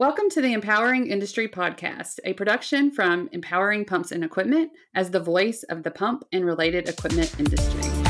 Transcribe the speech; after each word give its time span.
Welcome 0.00 0.30
to 0.30 0.40
the 0.40 0.54
Empowering 0.54 1.08
Industry 1.08 1.46
Podcast, 1.46 2.20
a 2.24 2.32
production 2.32 2.90
from 2.90 3.28
Empowering 3.32 3.84
Pumps 3.84 4.12
and 4.12 4.24
Equipment 4.24 4.72
as 4.94 5.10
the 5.10 5.20
voice 5.20 5.62
of 5.64 5.82
the 5.82 5.90
pump 5.90 6.24
and 6.32 6.46
related 6.46 6.88
equipment 6.88 7.38
industry. 7.38 8.09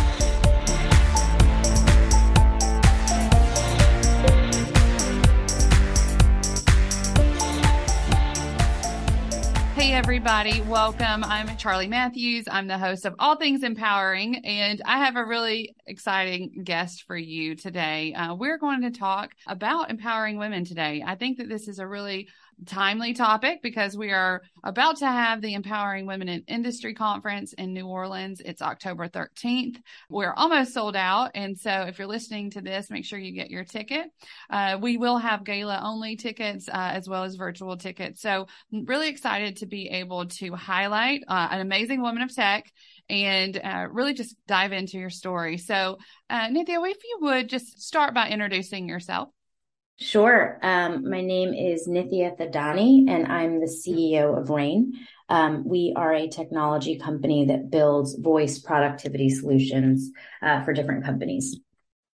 Everybody, 10.10 10.60
welcome. 10.62 11.22
I'm 11.22 11.56
Charlie 11.56 11.86
Matthews. 11.86 12.44
I'm 12.50 12.66
the 12.66 12.76
host 12.76 13.06
of 13.06 13.14
All 13.20 13.36
Things 13.36 13.62
Empowering, 13.62 14.44
and 14.44 14.82
I 14.84 14.98
have 14.98 15.14
a 15.14 15.24
really 15.24 15.76
exciting 15.86 16.64
guest 16.64 17.04
for 17.04 17.16
you 17.16 17.54
today. 17.54 18.12
Uh, 18.14 18.34
we're 18.34 18.58
going 18.58 18.82
to 18.82 18.90
talk 18.90 19.30
about 19.46 19.88
empowering 19.88 20.36
women 20.36 20.64
today. 20.64 21.04
I 21.06 21.14
think 21.14 21.38
that 21.38 21.48
this 21.48 21.68
is 21.68 21.78
a 21.78 21.86
really 21.86 22.26
timely 22.66 23.14
topic 23.14 23.60
because 23.62 23.96
we 23.96 24.10
are 24.10 24.42
about 24.64 24.96
to 24.98 25.06
have 25.06 25.40
the 25.40 25.54
Empowering 25.54 26.06
Women 26.06 26.28
in 26.28 26.42
Industry 26.46 26.94
Conference 26.94 27.52
in 27.54 27.72
New 27.72 27.86
Orleans. 27.86 28.40
It's 28.44 28.62
October 28.62 29.08
13th. 29.08 29.78
We're 30.08 30.32
almost 30.32 30.74
sold 30.74 30.96
out. 30.96 31.30
And 31.34 31.58
so 31.58 31.82
if 31.82 31.98
you're 31.98 32.08
listening 32.08 32.50
to 32.50 32.60
this, 32.60 32.90
make 32.90 33.04
sure 33.04 33.18
you 33.18 33.32
get 33.32 33.50
your 33.50 33.64
ticket. 33.64 34.10
Uh, 34.48 34.78
we 34.80 34.96
will 34.96 35.18
have 35.18 35.44
gala 35.44 35.80
only 35.82 36.16
tickets 36.16 36.68
uh, 36.68 36.90
as 36.92 37.08
well 37.08 37.24
as 37.24 37.36
virtual 37.36 37.76
tickets. 37.76 38.20
So 38.20 38.46
I'm 38.72 38.84
really 38.84 39.08
excited 39.08 39.56
to 39.58 39.66
be 39.66 39.88
able 39.88 40.26
to 40.26 40.54
highlight 40.54 41.22
uh, 41.28 41.48
an 41.50 41.60
amazing 41.60 42.02
woman 42.02 42.22
of 42.22 42.34
tech 42.34 42.70
and 43.08 43.60
uh, 43.62 43.88
really 43.90 44.14
just 44.14 44.36
dive 44.46 44.72
into 44.72 44.98
your 44.98 45.10
story. 45.10 45.58
So, 45.58 45.98
uh, 46.28 46.48
Nithya, 46.48 46.88
if 46.88 47.02
you 47.04 47.18
would 47.22 47.48
just 47.48 47.80
start 47.80 48.14
by 48.14 48.28
introducing 48.28 48.88
yourself. 48.88 49.30
Sure. 50.00 50.58
Um, 50.62 51.10
my 51.10 51.20
name 51.20 51.52
is 51.52 51.86
Nithya 51.86 52.38
Thadani, 52.38 53.10
and 53.10 53.30
I'm 53.30 53.60
the 53.60 53.66
CEO 53.66 54.38
of 54.38 54.48
Rain. 54.48 54.94
Um, 55.28 55.62
we 55.68 55.92
are 55.94 56.14
a 56.14 56.26
technology 56.26 56.98
company 56.98 57.44
that 57.46 57.70
builds 57.70 58.16
voice 58.18 58.58
productivity 58.58 59.28
solutions 59.28 60.10
uh, 60.42 60.64
for 60.64 60.72
different 60.72 61.04
companies. 61.04 61.60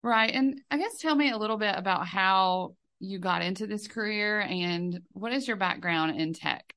Right. 0.02 0.34
And 0.34 0.60
I 0.68 0.78
guess 0.78 0.98
tell 0.98 1.14
me 1.14 1.30
a 1.30 1.38
little 1.38 1.58
bit 1.58 1.74
about 1.76 2.08
how 2.08 2.74
you 2.98 3.20
got 3.20 3.42
into 3.42 3.68
this 3.68 3.86
career 3.86 4.40
and 4.40 5.00
what 5.12 5.32
is 5.32 5.46
your 5.46 5.56
background 5.56 6.20
in 6.20 6.32
tech? 6.32 6.74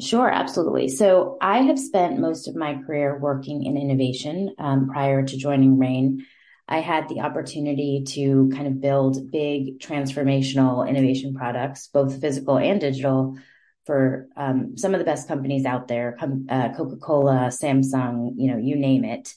Sure, 0.00 0.30
absolutely. 0.30 0.88
So 0.88 1.36
I 1.42 1.58
have 1.58 1.78
spent 1.78 2.18
most 2.18 2.48
of 2.48 2.56
my 2.56 2.80
career 2.86 3.18
working 3.18 3.64
in 3.64 3.76
innovation 3.76 4.54
um, 4.58 4.88
prior 4.88 5.22
to 5.22 5.36
joining 5.36 5.78
Rain. 5.78 6.24
I 6.72 6.80
had 6.80 7.10
the 7.10 7.20
opportunity 7.20 8.02
to 8.14 8.48
kind 8.54 8.66
of 8.66 8.80
build 8.80 9.30
big 9.30 9.78
transformational 9.78 10.88
innovation 10.88 11.34
products, 11.34 11.88
both 11.88 12.18
physical 12.18 12.56
and 12.56 12.80
digital, 12.80 13.36
for 13.84 14.28
um, 14.38 14.78
some 14.78 14.94
of 14.94 14.98
the 14.98 15.04
best 15.04 15.28
companies 15.28 15.66
out 15.66 15.86
there, 15.86 16.16
uh, 16.48 16.72
Coca-Cola, 16.74 17.50
Samsung, 17.50 18.32
you 18.36 18.50
know, 18.50 18.56
you 18.56 18.76
name 18.76 19.04
it. 19.04 19.34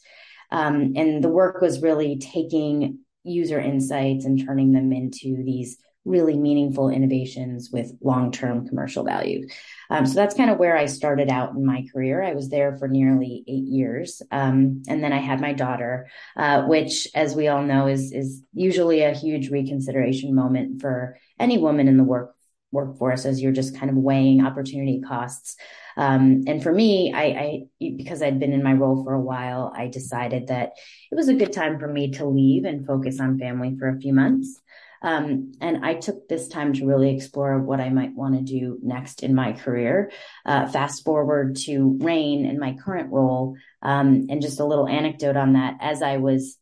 Um, 0.50 0.94
and 0.95 1.22
the 1.22 1.28
work 1.28 1.59
was 1.59 1.81
really 1.81 2.19
taking 2.19 3.00
user 3.23 3.59
insights 3.59 4.23
and 4.23 4.45
turning 4.45 4.72
them 4.72 4.94
into 4.94 5.44
these 5.44 5.78
really 6.06 6.38
meaningful 6.38 6.89
innovations 6.89 7.72
with 7.72 7.92
long-term 8.02 8.67
commercial 8.67 9.03
value. 9.03 9.48
Um, 9.89 10.06
so 10.06 10.14
that's 10.14 10.36
kind 10.36 10.50
of 10.52 10.59
where 10.59 10.78
I 10.78 10.86
started 10.86 11.30
out 11.30 11.56
in 11.56 11.66
my 11.66 11.86
career. 11.92 12.22
I 12.22 12.34
was 12.34 12.50
there 12.50 12.78
for 12.78 12.88
nearly 12.88 13.44
eight 13.47 13.66
years, 13.66 14.22
um, 14.31 14.84
and 14.88 15.03
then 15.03 15.12
I 15.12 15.17
had 15.17 15.42
my 15.42 15.53
daughter, 15.53 16.08
uh, 16.38 16.64
which, 16.64 17.08
as 17.16 17.36
we 17.36 17.47
all 17.47 17.64
know, 17.64 17.88
is 17.88 18.12
is 18.12 18.42
usually 18.53 19.02
a 19.02 19.14
huge 19.14 19.50
reconsideration 19.50 20.34
moment 20.34 20.81
for 20.81 21.17
any 21.39 21.58
woman 21.58 21.88
in 21.88 21.97
the 21.97 22.03
work 22.03 22.36
workforce 22.72 23.25
as 23.25 23.42
you're 23.42 23.52
just 23.52 23.78
kind 23.78 23.90
of 23.90 23.95
weighing 23.95 24.45
opportunity 24.45 25.02
costs. 25.02 25.56
Um, 25.97 26.44
and 26.45 26.62
for 26.62 26.73
me, 26.73 27.14
I, 27.14 27.23
I, 27.23 27.64
because 27.80 28.22
I'd 28.22 28.40
been 28.40 28.52
in 28.52 28.64
my 28.64 28.73
role 28.73 29.03
for 29.03 29.14
a 29.14 29.22
while, 29.22 29.73
I 29.75 29.88
decided 29.88 30.47
that 30.47 30.74
it 31.09 31.16
was 31.16 31.30
a 31.30 31.34
good 31.35 31.53
time 31.53 31.80
for 31.80 31.88
me 31.88 32.12
to 32.12 32.25
leave 32.25 32.66
and 32.66 32.85
focus 32.85 33.19
on 33.19 33.40
family 33.40 33.78
for 33.80 33.88
a 33.88 34.00
few 34.00 34.13
months. 34.13 34.62
Um, 35.01 35.53
and 35.61 35.85
I 35.85 35.95
took 35.95 36.28
this 36.28 36.47
time 36.47 36.73
to 36.73 36.85
really 36.85 37.16
explore 37.16 37.59
what 37.59 37.79
I 37.79 37.89
might 37.89 38.16
want 38.16 38.35
to 38.35 38.41
do 38.41 38.79
next 38.81 39.23
in 39.23 39.35
my 39.35 39.53
career. 39.53 40.11
Uh, 40.45 40.67
fast 40.67 41.03
forward 41.03 41.57
to 41.66 41.97
Rain 42.01 42.45
in 42.45 42.59
my 42.59 42.73
current 42.73 43.11
role, 43.11 43.56
um, 43.81 44.28
and 44.29 44.41
just 44.41 44.59
a 44.59 44.66
little 44.66 44.88
anecdote 44.88 45.38
on 45.38 45.53
that. 45.53 45.78
As 45.81 46.01
I 46.01 46.17
was 46.17 46.57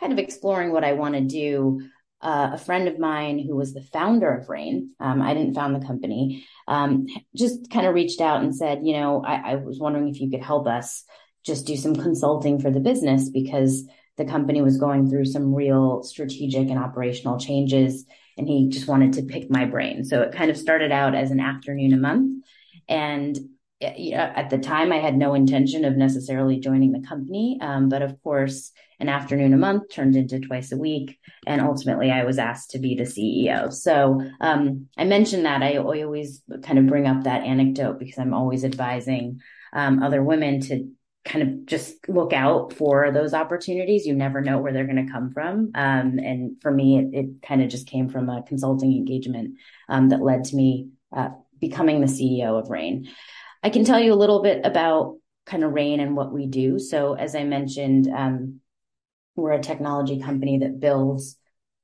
kind 0.00 0.12
of 0.12 0.18
exploring 0.18 0.72
what 0.72 0.84
I 0.84 0.92
want 0.92 1.14
to 1.14 1.22
do, 1.22 1.80
uh, 2.20 2.50
a 2.54 2.58
friend 2.58 2.88
of 2.88 2.98
mine 2.98 3.38
who 3.38 3.56
was 3.56 3.74
the 3.74 3.82
founder 3.82 4.30
of 4.30 4.48
Rain, 4.48 4.90
um, 5.00 5.22
I 5.22 5.34
didn't 5.34 5.54
found 5.54 5.74
the 5.74 5.86
company, 5.86 6.46
um, 6.66 7.06
just 7.34 7.70
kind 7.70 7.86
of 7.86 7.94
reached 7.94 8.20
out 8.20 8.42
and 8.42 8.54
said, 8.54 8.80
you 8.82 8.94
know, 8.94 9.22
I, 9.24 9.52
I 9.52 9.54
was 9.56 9.78
wondering 9.78 10.08
if 10.08 10.20
you 10.20 10.30
could 10.30 10.42
help 10.42 10.66
us 10.66 11.04
just 11.44 11.66
do 11.66 11.76
some 11.76 11.94
consulting 11.94 12.58
for 12.58 12.70
the 12.70 12.80
business 12.80 13.30
because 13.30 13.86
the 14.16 14.24
company 14.24 14.62
was 14.62 14.78
going 14.78 15.08
through 15.08 15.26
some 15.26 15.54
real 15.54 16.02
strategic 16.02 16.68
and 16.68 16.78
operational 16.78 17.38
changes 17.38 18.06
and 18.36 18.48
he 18.48 18.68
just 18.68 18.88
wanted 18.88 19.14
to 19.14 19.22
pick 19.22 19.50
my 19.50 19.64
brain. 19.64 20.04
So 20.04 20.22
it 20.22 20.32
kind 20.32 20.50
of 20.50 20.56
started 20.56 20.92
out 20.92 21.14
as 21.14 21.30
an 21.30 21.40
afternoon 21.40 21.92
a 21.92 21.96
month. 21.96 22.44
And 22.88 23.38
at 23.80 24.48
the 24.48 24.58
time, 24.58 24.90
I 24.90 24.98
had 24.98 25.16
no 25.16 25.34
intention 25.34 25.84
of 25.84 25.96
necessarily 25.96 26.58
joining 26.58 26.92
the 26.92 27.06
company. 27.06 27.58
Um, 27.60 27.88
but 27.88 28.02
of 28.02 28.20
course, 28.22 28.72
an 29.00 29.10
afternoon 29.10 29.52
a 29.52 29.58
month 29.58 29.90
turned 29.90 30.16
into 30.16 30.40
twice 30.40 30.72
a 30.72 30.78
week. 30.78 31.18
And 31.46 31.60
ultimately, 31.60 32.10
I 32.10 32.24
was 32.24 32.38
asked 32.38 32.70
to 32.70 32.78
be 32.78 32.94
the 32.94 33.04
CEO. 33.04 33.72
So 33.72 34.22
um, 34.40 34.88
I 34.96 35.04
mentioned 35.04 35.44
that. 35.44 35.62
I, 35.62 35.76
always 35.76 36.42
kind 36.62 36.78
of 36.78 36.86
bring 36.86 37.06
up 37.06 37.24
that 37.24 37.42
anecdote 37.42 37.98
because 37.98 38.18
I'm 38.18 38.32
always 38.32 38.64
advising 38.64 39.40
um, 39.74 40.02
other 40.02 40.22
women 40.22 40.60
to 40.62 40.88
kind 41.26 41.42
of 41.42 41.66
just 41.66 42.08
look 42.08 42.32
out 42.32 42.72
for 42.72 43.10
those 43.10 43.34
opportunities. 43.34 44.06
You 44.06 44.14
never 44.14 44.40
know 44.40 44.58
where 44.58 44.72
they're 44.72 44.86
going 44.86 45.04
to 45.04 45.12
come 45.12 45.32
from. 45.32 45.72
Um, 45.74 46.18
and 46.18 46.56
for 46.62 46.70
me, 46.70 46.98
it, 46.98 47.18
it 47.18 47.26
kind 47.46 47.62
of 47.62 47.68
just 47.68 47.88
came 47.88 48.08
from 48.08 48.30
a 48.30 48.42
consulting 48.42 48.96
engagement 48.96 49.56
um, 49.88 50.08
that 50.10 50.22
led 50.22 50.44
to 50.44 50.56
me 50.56 50.90
uh, 51.14 51.30
becoming 51.60 52.00
the 52.00 52.06
CEO 52.06 52.58
of 52.58 52.70
Rain. 52.70 53.08
I 53.62 53.70
can 53.70 53.84
tell 53.84 54.00
you 54.00 54.12
a 54.12 54.14
little 54.14 54.42
bit 54.42 54.64
about 54.64 55.16
kind 55.44 55.64
of 55.64 55.72
Rain 55.72 56.00
and 56.00 56.16
what 56.16 56.32
we 56.32 56.46
do. 56.46 56.78
So, 56.78 57.14
as 57.14 57.34
I 57.34 57.44
mentioned, 57.44 58.08
um, 58.08 58.60
we're 59.34 59.52
a 59.52 59.60
technology 59.60 60.20
company 60.20 60.58
that 60.58 60.80
builds 60.80 61.36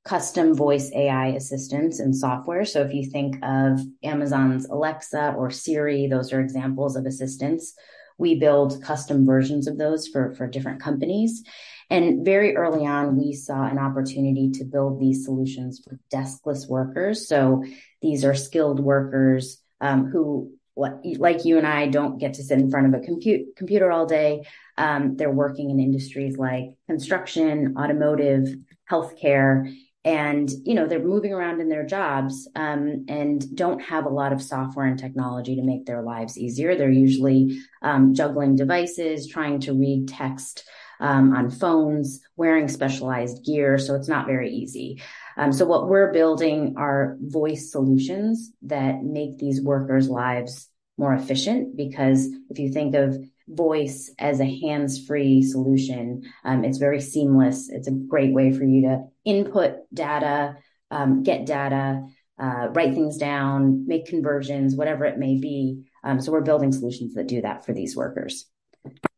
custom 0.05 0.53
voice 0.53 0.91
AI 0.93 1.27
assistants 1.27 1.99
and 1.99 2.15
software. 2.15 2.65
So, 2.65 2.81
if 2.81 2.93
you 2.93 3.09
think 3.09 3.35
of 3.43 3.79
Amazon's 4.03 4.65
Alexa 4.65 5.35
or 5.37 5.51
Siri, 5.51 6.07
those 6.07 6.31
are 6.31 6.39
examples 6.39 6.95
of 6.95 7.05
assistants 7.05 7.73
we 8.17 8.35
build 8.35 8.81
custom 8.83 9.25
versions 9.25 9.67
of 9.67 9.77
those 9.77 10.07
for, 10.07 10.33
for 10.35 10.47
different 10.47 10.81
companies. 10.81 11.43
And 11.89 12.25
very 12.25 12.55
early 12.55 12.85
on, 12.85 13.17
we 13.17 13.33
saw 13.33 13.65
an 13.65 13.77
opportunity 13.77 14.51
to 14.51 14.63
build 14.63 14.99
these 14.99 15.25
solutions 15.25 15.81
for 15.83 15.99
deskless 16.11 16.67
workers. 16.67 17.27
So 17.27 17.63
these 18.01 18.25
are 18.25 18.33
skilled 18.33 18.79
workers 18.79 19.61
um, 19.81 20.05
who, 20.05 20.53
like 20.75 21.45
you 21.45 21.57
and 21.57 21.67
I, 21.67 21.87
don't 21.87 22.17
get 22.17 22.35
to 22.35 22.43
sit 22.43 22.57
in 22.57 22.71
front 22.71 22.87
of 22.87 22.99
a 22.99 23.05
compute, 23.05 23.55
computer 23.55 23.91
all 23.91 24.05
day. 24.05 24.47
Um, 24.77 25.17
they're 25.17 25.29
working 25.29 25.69
in 25.69 25.79
industries 25.79 26.37
like 26.37 26.73
construction, 26.87 27.75
automotive, 27.77 28.55
healthcare, 28.89 29.71
and 30.05 30.49
you 30.65 30.73
know 30.73 30.85
they're 30.85 30.99
moving 30.99 31.33
around 31.33 31.61
in 31.61 31.69
their 31.69 31.85
jobs 31.85 32.47
um, 32.55 33.05
and 33.07 33.55
don't 33.55 33.81
have 33.81 34.05
a 34.05 34.09
lot 34.09 34.33
of 34.33 34.41
software 34.41 34.85
and 34.85 34.99
technology 34.99 35.55
to 35.55 35.63
make 35.63 35.85
their 35.85 36.01
lives 36.01 36.37
easier. 36.37 36.75
They're 36.75 36.91
usually 36.91 37.61
um, 37.81 38.13
juggling 38.13 38.55
devices 38.55 39.27
trying 39.27 39.61
to 39.61 39.73
read 39.73 40.09
text 40.09 40.65
um, 40.99 41.33
on 41.35 41.49
phones 41.49 42.21
wearing 42.35 42.67
specialized 42.67 43.45
gear 43.45 43.77
so 43.77 43.95
it's 43.95 44.07
not 44.07 44.27
very 44.27 44.51
easy. 44.51 45.01
Um, 45.37 45.51
so 45.51 45.65
what 45.65 45.87
we're 45.87 46.13
building 46.13 46.75
are 46.77 47.17
voice 47.19 47.71
solutions 47.71 48.51
that 48.63 49.03
make 49.03 49.37
these 49.37 49.61
workers 49.61 50.09
lives 50.09 50.69
more 50.97 51.13
efficient 51.13 51.75
because 51.75 52.27
if 52.49 52.59
you 52.59 52.71
think 52.71 52.93
of 52.93 53.17
voice 53.47 54.11
as 54.19 54.39
a 54.39 54.59
hands-free 54.61 55.43
solution. 55.43 56.23
Um, 56.43 56.63
it's 56.63 56.77
very 56.77 57.01
seamless. 57.01 57.69
It's 57.69 57.87
a 57.87 57.91
great 57.91 58.33
way 58.33 58.51
for 58.51 58.63
you 58.63 58.81
to 58.83 59.03
input 59.25 59.75
data, 59.93 60.55
um, 60.91 61.23
get 61.23 61.45
data, 61.45 62.05
uh, 62.39 62.67
write 62.71 62.93
things 62.93 63.17
down, 63.17 63.87
make 63.87 64.05
conversions, 64.05 64.75
whatever 64.75 65.05
it 65.05 65.17
may 65.17 65.39
be. 65.39 65.83
Um, 66.03 66.19
so 66.19 66.31
we're 66.31 66.41
building 66.41 66.71
solutions 66.71 67.13
that 67.13 67.27
do 67.27 67.41
that 67.41 67.65
for 67.65 67.73
these 67.73 67.95
workers. 67.95 68.45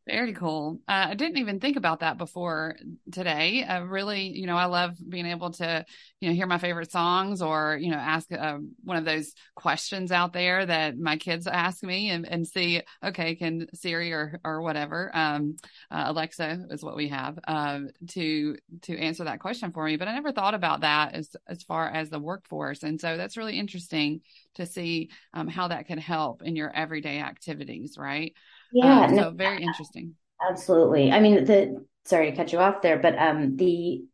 Very 0.08 0.34
cool. 0.34 0.78
Uh, 0.86 1.06
I 1.08 1.14
didn't 1.14 1.38
even 1.38 1.58
think 1.58 1.76
about 1.76 1.98
that 1.98 2.16
before 2.16 2.76
today. 3.10 3.64
I 3.64 3.78
really, 3.78 4.28
you 4.38 4.46
know, 4.46 4.56
I 4.56 4.66
love 4.66 4.94
being 5.08 5.26
able 5.26 5.50
to, 5.54 5.84
you 6.20 6.28
know, 6.28 6.34
hear 6.34 6.46
my 6.46 6.58
favorite 6.58 6.92
songs 6.92 7.42
or, 7.42 7.76
you 7.80 7.90
know, 7.90 7.96
ask 7.96 8.30
uh, 8.32 8.58
one 8.84 8.98
of 8.98 9.04
those 9.04 9.32
questions 9.56 10.12
out 10.12 10.32
there 10.32 10.64
that 10.64 10.96
my 10.96 11.16
kids 11.16 11.48
ask 11.48 11.82
me 11.82 12.10
and, 12.10 12.24
and 12.24 12.46
see, 12.46 12.82
okay, 13.04 13.34
can 13.34 13.66
Siri 13.74 14.12
or, 14.12 14.38
or 14.44 14.62
whatever, 14.62 15.10
um, 15.12 15.56
uh, 15.90 16.04
Alexa 16.06 16.66
is 16.70 16.84
what 16.84 16.94
we 16.94 17.08
have, 17.08 17.36
um, 17.48 17.90
to, 18.10 18.56
to 18.82 18.96
answer 18.96 19.24
that 19.24 19.40
question 19.40 19.72
for 19.72 19.84
me. 19.84 19.96
But 19.96 20.06
I 20.06 20.14
never 20.14 20.30
thought 20.30 20.54
about 20.54 20.82
that 20.82 21.14
as, 21.16 21.34
as 21.48 21.64
far 21.64 21.88
as 21.88 22.10
the 22.10 22.20
workforce. 22.20 22.84
And 22.84 23.00
so 23.00 23.16
that's 23.16 23.36
really 23.36 23.58
interesting 23.58 24.20
to 24.54 24.66
see, 24.66 25.10
um, 25.34 25.48
how 25.48 25.66
that 25.66 25.88
can 25.88 25.98
help 25.98 26.42
in 26.42 26.54
your 26.54 26.70
everyday 26.72 27.18
activities, 27.18 27.96
right? 27.98 28.34
Yeah. 28.72 29.02
Um, 29.02 29.10
so 29.10 29.16
no, 29.16 29.30
very 29.30 29.62
interesting. 29.62 30.14
Absolutely. 30.48 31.12
I 31.12 31.20
mean, 31.20 31.44
the 31.44 31.84
sorry 32.04 32.30
to 32.30 32.36
cut 32.36 32.52
you 32.52 32.58
off 32.58 32.82
there, 32.82 32.98
but 32.98 33.18
um, 33.18 33.56
the 33.56 34.04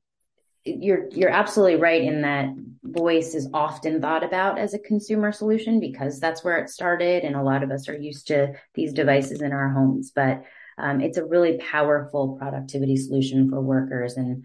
you're 0.64 1.08
you're 1.10 1.30
absolutely 1.30 1.80
right 1.80 2.02
in 2.02 2.22
that 2.22 2.54
voice 2.84 3.34
is 3.34 3.48
often 3.52 4.00
thought 4.00 4.22
about 4.22 4.58
as 4.58 4.74
a 4.74 4.78
consumer 4.78 5.32
solution 5.32 5.80
because 5.80 6.20
that's 6.20 6.44
where 6.44 6.58
it 6.58 6.70
started, 6.70 7.24
and 7.24 7.36
a 7.36 7.42
lot 7.42 7.62
of 7.62 7.70
us 7.70 7.88
are 7.88 7.96
used 7.96 8.28
to 8.28 8.54
these 8.74 8.92
devices 8.92 9.40
in 9.40 9.52
our 9.52 9.70
homes. 9.70 10.12
But 10.14 10.44
um, 10.78 11.00
it's 11.00 11.18
a 11.18 11.24
really 11.24 11.58
powerful 11.58 12.36
productivity 12.38 12.96
solution 12.96 13.50
for 13.50 13.60
workers, 13.60 14.16
and 14.16 14.44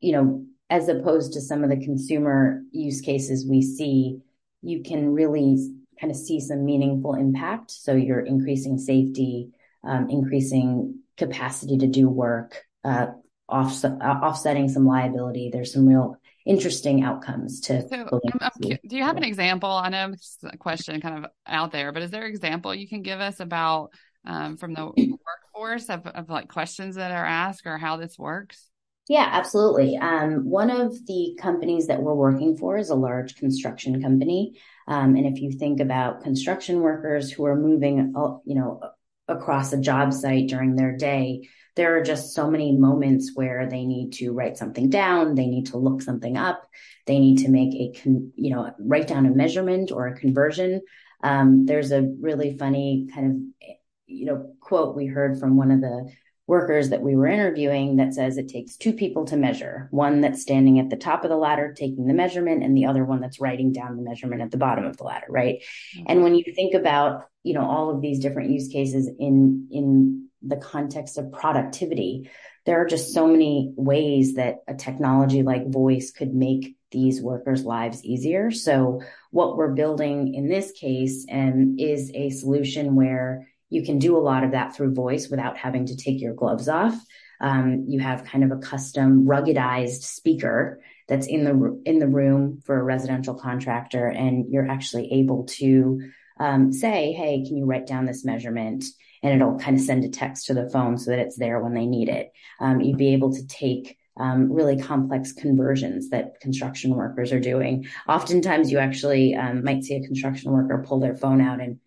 you 0.00 0.12
know, 0.12 0.44
as 0.68 0.88
opposed 0.88 1.32
to 1.32 1.40
some 1.40 1.64
of 1.64 1.70
the 1.70 1.84
consumer 1.84 2.62
use 2.70 3.00
cases 3.00 3.46
we 3.48 3.62
see, 3.62 4.20
you 4.62 4.82
can 4.82 5.12
really 5.12 5.72
kind 6.02 6.10
of 6.10 6.16
see 6.16 6.40
some 6.40 6.64
meaningful 6.64 7.14
impact. 7.14 7.70
So 7.70 7.94
you're 7.94 8.20
increasing 8.20 8.76
safety, 8.76 9.50
um, 9.84 10.10
increasing 10.10 10.98
capacity 11.16 11.78
to 11.78 11.86
do 11.86 12.08
work, 12.08 12.64
uh, 12.84 13.06
offset, 13.48 13.92
uh, 14.02 14.18
offsetting 14.22 14.68
some 14.68 14.84
liability. 14.84 15.50
There's 15.52 15.72
some 15.72 15.86
real 15.86 16.16
interesting 16.44 17.04
outcomes 17.04 17.60
to. 17.60 17.88
So, 17.88 18.20
do 18.60 18.96
you 18.96 19.04
have 19.04 19.16
an 19.16 19.22
example? 19.22 19.70
I 19.70 19.90
know 19.90 20.10
it's 20.12 20.38
a 20.42 20.58
question 20.58 21.00
kind 21.00 21.24
of 21.24 21.30
out 21.46 21.70
there, 21.70 21.92
but 21.92 22.02
is 22.02 22.10
there 22.10 22.24
an 22.24 22.30
example 22.30 22.74
you 22.74 22.88
can 22.88 23.02
give 23.02 23.20
us 23.20 23.38
about 23.38 23.90
um, 24.26 24.56
from 24.56 24.74
the 24.74 24.86
workforce 24.86 25.88
of, 25.88 26.04
of 26.08 26.28
like 26.28 26.48
questions 26.48 26.96
that 26.96 27.12
are 27.12 27.24
asked 27.24 27.62
or 27.64 27.78
how 27.78 27.96
this 27.96 28.18
works? 28.18 28.71
Yeah, 29.08 29.28
absolutely. 29.30 29.96
Um, 29.96 30.48
one 30.48 30.70
of 30.70 30.94
the 31.06 31.36
companies 31.40 31.88
that 31.88 32.00
we're 32.02 32.14
working 32.14 32.56
for 32.56 32.78
is 32.78 32.90
a 32.90 32.94
large 32.94 33.34
construction 33.36 34.00
company. 34.00 34.60
Um, 34.86 35.16
and 35.16 35.26
if 35.26 35.40
you 35.42 35.52
think 35.52 35.80
about 35.80 36.22
construction 36.22 36.80
workers 36.80 37.30
who 37.30 37.44
are 37.46 37.56
moving, 37.56 38.14
uh, 38.16 38.36
you 38.44 38.54
know, 38.54 38.80
across 39.28 39.72
a 39.72 39.80
job 39.80 40.12
site 40.12 40.48
during 40.48 40.76
their 40.76 40.96
day, 40.96 41.48
there 41.74 41.96
are 41.96 42.02
just 42.02 42.34
so 42.34 42.50
many 42.50 42.72
moments 42.76 43.32
where 43.34 43.66
they 43.68 43.84
need 43.84 44.12
to 44.14 44.30
write 44.30 44.56
something 44.56 44.88
down, 44.88 45.34
they 45.34 45.46
need 45.46 45.66
to 45.66 45.78
look 45.78 46.02
something 46.02 46.36
up, 46.36 46.66
they 47.06 47.18
need 47.18 47.38
to 47.38 47.48
make 47.48 47.74
a, 47.74 48.00
con- 48.02 48.32
you 48.36 48.54
know, 48.54 48.72
write 48.78 49.08
down 49.08 49.26
a 49.26 49.30
measurement 49.30 49.90
or 49.90 50.06
a 50.06 50.16
conversion. 50.16 50.80
Um, 51.24 51.66
there's 51.66 51.90
a 51.92 52.02
really 52.20 52.56
funny 52.56 53.08
kind 53.12 53.26
of, 53.30 53.68
you 54.06 54.26
know, 54.26 54.54
quote 54.60 54.94
we 54.96 55.06
heard 55.06 55.38
from 55.40 55.56
one 55.56 55.70
of 55.70 55.80
the 55.80 56.10
workers 56.52 56.90
that 56.90 57.00
we 57.00 57.16
were 57.16 57.26
interviewing 57.26 57.96
that 57.96 58.12
says 58.12 58.36
it 58.36 58.46
takes 58.46 58.76
two 58.76 58.92
people 58.92 59.24
to 59.24 59.38
measure. 59.38 59.88
One 59.90 60.20
that's 60.20 60.42
standing 60.42 60.78
at 60.78 60.90
the 60.90 60.98
top 60.98 61.24
of 61.24 61.30
the 61.30 61.36
ladder 61.36 61.72
taking 61.72 62.06
the 62.06 62.12
measurement 62.12 62.62
and 62.62 62.76
the 62.76 62.84
other 62.84 63.06
one 63.06 63.22
that's 63.22 63.40
writing 63.40 63.72
down 63.72 63.96
the 63.96 64.02
measurement 64.02 64.42
at 64.42 64.50
the 64.50 64.58
bottom 64.58 64.84
of 64.84 64.98
the 64.98 65.04
ladder 65.04 65.28
right? 65.30 65.62
Mm-hmm. 65.96 66.04
and 66.08 66.22
when 66.22 66.34
you 66.34 66.44
think 66.54 66.74
about 66.74 67.24
you 67.42 67.54
know 67.54 67.64
all 67.64 67.88
of 67.88 68.02
these 68.02 68.18
different 68.18 68.50
use 68.50 68.68
cases 68.68 69.08
in 69.18 69.68
in 69.70 70.28
the 70.42 70.56
context 70.56 71.16
of 71.16 71.32
productivity 71.32 72.30
there 72.66 72.82
are 72.82 72.86
just 72.86 73.14
so 73.14 73.26
many 73.26 73.72
ways 73.76 74.34
that 74.34 74.56
a 74.68 74.74
technology 74.74 75.42
like 75.42 75.68
voice 75.68 76.10
could 76.10 76.34
make 76.34 76.76
these 76.92 77.22
workers 77.22 77.64
lives 77.64 78.04
easier. 78.04 78.50
So 78.50 79.02
what 79.30 79.56
we're 79.56 79.72
building 79.72 80.34
in 80.34 80.48
this 80.48 80.70
case 80.72 81.26
um, 81.32 81.76
is 81.78 82.12
a 82.14 82.30
solution 82.30 82.94
where 82.94 83.48
you 83.72 83.82
can 83.82 83.98
do 83.98 84.16
a 84.16 84.20
lot 84.20 84.44
of 84.44 84.50
that 84.50 84.76
through 84.76 84.94
voice 84.94 85.28
without 85.28 85.56
having 85.56 85.86
to 85.86 85.96
take 85.96 86.20
your 86.20 86.34
gloves 86.34 86.68
off. 86.68 86.94
Um, 87.40 87.86
you 87.88 88.00
have 88.00 88.24
kind 88.24 88.44
of 88.44 88.50
a 88.52 88.60
custom 88.60 89.24
ruggedized 89.24 90.02
speaker 90.02 90.80
that's 91.08 91.26
in 91.26 91.44
the 91.44 91.82
in 91.84 91.98
the 91.98 92.06
room 92.06 92.60
for 92.64 92.78
a 92.78 92.82
residential 92.82 93.34
contractor, 93.34 94.06
and 94.06 94.52
you're 94.52 94.68
actually 94.68 95.12
able 95.12 95.44
to 95.58 96.02
um, 96.38 96.72
say, 96.72 97.12
"Hey, 97.12 97.44
can 97.46 97.56
you 97.56 97.64
write 97.64 97.86
down 97.86 98.04
this 98.04 98.24
measurement?" 98.24 98.84
And 99.22 99.34
it'll 99.34 99.58
kind 99.58 99.76
of 99.76 99.82
send 99.82 100.04
a 100.04 100.08
text 100.08 100.46
to 100.46 100.54
the 100.54 100.68
phone 100.68 100.98
so 100.98 101.10
that 101.10 101.20
it's 101.20 101.38
there 101.38 101.60
when 101.60 101.74
they 101.74 101.86
need 101.86 102.08
it. 102.08 102.32
Um, 102.60 102.80
you'd 102.80 102.98
be 102.98 103.14
able 103.14 103.32
to 103.32 103.46
take 103.46 103.96
um, 104.16 104.52
really 104.52 104.76
complex 104.76 105.32
conversions 105.32 106.10
that 106.10 106.40
construction 106.40 106.94
workers 106.94 107.32
are 107.32 107.40
doing. 107.40 107.86
Oftentimes, 108.08 108.70
you 108.70 108.78
actually 108.78 109.34
um, 109.34 109.64
might 109.64 109.84
see 109.84 109.96
a 109.96 110.06
construction 110.06 110.52
worker 110.52 110.84
pull 110.86 111.00
their 111.00 111.16
phone 111.16 111.40
out 111.40 111.60
and 111.60 111.78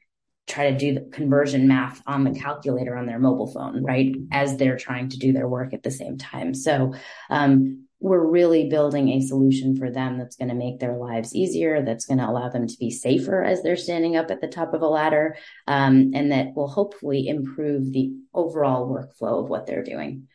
try 0.47 0.69
to 0.69 0.77
do 0.77 0.93
the 0.93 1.01
conversion 1.11 1.67
math 1.67 2.01
on 2.05 2.23
the 2.23 2.39
calculator 2.39 2.95
on 2.95 3.05
their 3.05 3.19
mobile 3.19 3.51
phone, 3.51 3.83
right? 3.83 4.15
As 4.31 4.57
they're 4.57 4.77
trying 4.77 5.09
to 5.09 5.17
do 5.17 5.33
their 5.33 5.47
work 5.47 5.73
at 5.73 5.83
the 5.83 5.91
same 5.91 6.17
time. 6.17 6.53
So, 6.53 6.93
um, 7.29 7.85
we're 7.99 8.23
really 8.23 8.69
building 8.69 9.09
a 9.09 9.21
solution 9.21 9.75
for 9.75 9.89
them 9.89 10.17
that's 10.19 10.35
going 10.35 10.49
to 10.49 10.55
make 10.55 10.79
their 10.79 10.95
lives 10.95 11.33
easier, 11.33 11.83
that's 11.83 12.05
going 12.05 12.19
to 12.19 12.29
allow 12.29 12.49
them 12.49 12.67
to 12.67 12.77
be 12.77 12.91
safer 12.91 13.41
as 13.41 13.63
they're 13.63 13.75
standing 13.75 14.15
up 14.15 14.29
at 14.29 14.41
the 14.41 14.47
top 14.47 14.73
of 14.73 14.81
a 14.81 14.87
ladder, 14.87 15.35
um, 15.67 16.11
and 16.13 16.31
that 16.31 16.53
will 16.55 16.67
hopefully 16.67 17.27
improve 17.27 17.91
the 17.91 18.13
overall 18.33 18.87
workflow 18.87 19.43
of 19.43 19.49
what 19.49 19.65
they're 19.65 19.83
doing. 19.83 20.27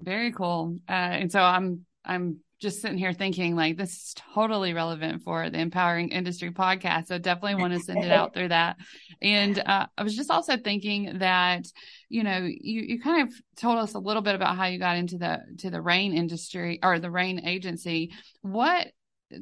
Very 0.00 0.32
cool. 0.32 0.78
Uh, 0.86 0.92
and 0.92 1.32
so 1.32 1.40
I'm 1.40 1.86
I'm 2.04 2.40
just 2.64 2.80
sitting 2.80 2.96
here 2.96 3.12
thinking 3.12 3.54
like 3.54 3.76
this 3.76 3.92
is 3.92 4.14
totally 4.34 4.72
relevant 4.72 5.22
for 5.22 5.50
the 5.50 5.58
empowering 5.58 6.08
industry 6.08 6.50
podcast. 6.50 7.08
So 7.08 7.18
definitely 7.18 7.60
want 7.60 7.74
to 7.74 7.80
send 7.80 8.02
it 8.02 8.10
out 8.10 8.32
through 8.34 8.48
that. 8.48 8.78
And 9.20 9.58
uh, 9.58 9.86
i 9.96 10.02
was 10.02 10.16
just 10.16 10.30
also 10.30 10.56
thinking 10.56 11.18
that 11.18 11.66
you 12.08 12.24
know 12.24 12.38
you, 12.38 12.80
you 12.80 13.00
kind 13.00 13.28
of 13.28 13.34
told 13.56 13.78
us 13.78 13.94
a 13.94 13.98
little 13.98 14.22
bit 14.22 14.34
about 14.34 14.56
how 14.56 14.64
you 14.64 14.78
got 14.78 14.96
into 14.96 15.18
the 15.18 15.40
to 15.58 15.70
the 15.70 15.80
rain 15.80 16.16
industry 16.16 16.80
or 16.82 16.98
the 16.98 17.10
rain 17.10 17.46
agency. 17.46 18.12
What 18.40 18.88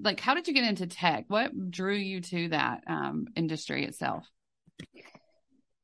like 0.00 0.18
how 0.18 0.34
did 0.34 0.48
you 0.48 0.54
get 0.54 0.64
into 0.64 0.88
tech? 0.88 1.24
What 1.28 1.52
drew 1.70 1.94
you 1.94 2.20
to 2.22 2.48
that 2.48 2.82
um, 2.88 3.26
industry 3.36 3.84
itself? 3.84 4.26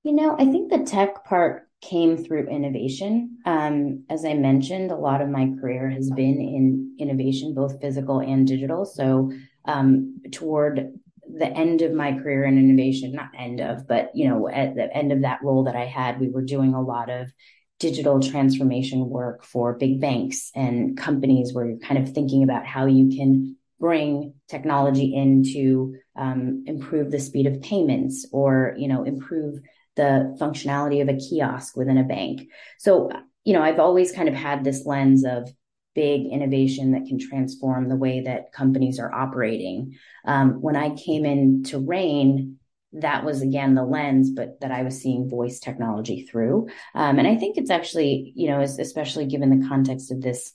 You 0.02 0.12
know 0.12 0.35
i 0.38 0.44
think 0.46 0.70
the 0.70 0.85
tech 0.85 1.25
part 1.25 1.68
came 1.80 2.16
through 2.16 2.48
innovation. 2.48 3.38
Um, 3.44 4.04
as 4.10 4.25
I 4.25 4.34
mentioned, 4.34 4.90
a 4.90 4.96
lot 4.96 5.20
of 5.20 5.28
my 5.28 5.52
career 5.60 5.88
has 5.90 6.10
been 6.10 6.40
in 6.40 6.96
innovation, 6.98 7.54
both 7.54 7.80
physical 7.80 8.20
and 8.20 8.46
digital. 8.46 8.84
So, 8.84 9.32
um, 9.64 10.20
toward 10.32 10.92
the 11.30 11.46
end 11.46 11.82
of 11.82 11.92
my 11.92 12.12
career 12.12 12.44
in 12.44 12.58
innovation, 12.58 13.12
not 13.12 13.30
end 13.38 13.60
of, 13.60 13.86
but 13.86 14.10
you 14.14 14.28
know, 14.28 14.48
at 14.48 14.75
the 14.75 14.94
end 14.96 15.12
of 15.12 15.22
that 15.22 15.42
role 15.42 15.64
that 15.64 15.76
I 15.76 15.84
had, 15.84 16.20
we 16.20 16.28
were 16.28 16.42
doing 16.42 16.75
a 16.75 16.82
lot 16.82 17.10
of 17.10 17.30
digital 17.78 18.20
transformation 18.20 19.08
work 19.08 19.44
for 19.44 19.75
big 19.75 20.00
banks 20.00 20.50
and 20.54 20.96
companies 20.96 21.52
where 21.52 21.66
you're 21.66 21.78
kind 21.78 21.98
of 21.98 22.12
thinking 22.12 22.42
about 22.42 22.66
how 22.66 22.86
you 22.86 23.16
can 23.16 23.56
bring 23.78 24.34
technology 24.48 25.14
in 25.14 25.44
to 25.44 25.94
um, 26.16 26.64
improve 26.66 27.12
the 27.12 27.20
speed 27.20 27.46
of 27.46 27.62
payments 27.62 28.26
or 28.32 28.75
you 28.76 28.88
know 28.88 29.04
improve 29.04 29.61
the 29.99 30.35
functionality 30.40 31.02
of 31.02 31.11
a 31.11 31.19
kiosk 31.19 31.76
within 31.76 31.99
a 31.99 32.05
bank. 32.05 32.49
So, 32.78 33.11
you 33.45 33.52
know, 33.52 33.62
I've 33.62 33.81
always 33.81 34.12
kind 34.12 34.28
of 34.28 34.35
had 34.35 34.64
this 34.64 34.87
lens 34.87 35.25
of 35.25 35.52
big 35.95 36.26
innovation 36.26 36.93
that 36.93 37.07
can 37.07 37.19
transform 37.19 37.88
the 37.88 37.97
way 37.97 38.21
that 38.21 38.52
companies 38.52 38.99
are 38.99 39.12
operating. 39.12 39.99
Um, 40.25 40.62
when 40.62 40.76
I 40.76 40.95
came 40.95 41.26
into 41.26 41.78
Rain, 41.78 42.59
that 42.93 43.25
was 43.25 43.43
again 43.43 43.75
the 43.75 43.85
lens, 43.85 44.31
but 44.31 44.61
that 44.61 44.71
I 44.71 44.83
was 44.83 45.00
seeing 45.00 45.28
voice 45.28 45.59
technology 45.59 46.23
through. 46.23 46.69
Um, 46.95 47.19
and 47.19 47.28
I 47.28 47.35
think 47.37 47.59
it's 47.59 47.71
actually, 47.71 48.33
you 48.37 48.49
know, 48.49 48.61
especially 48.61 49.26
given 49.26 49.59
the 49.59 49.69
context 49.69 50.11
of 50.12 50.23
this 50.23 50.55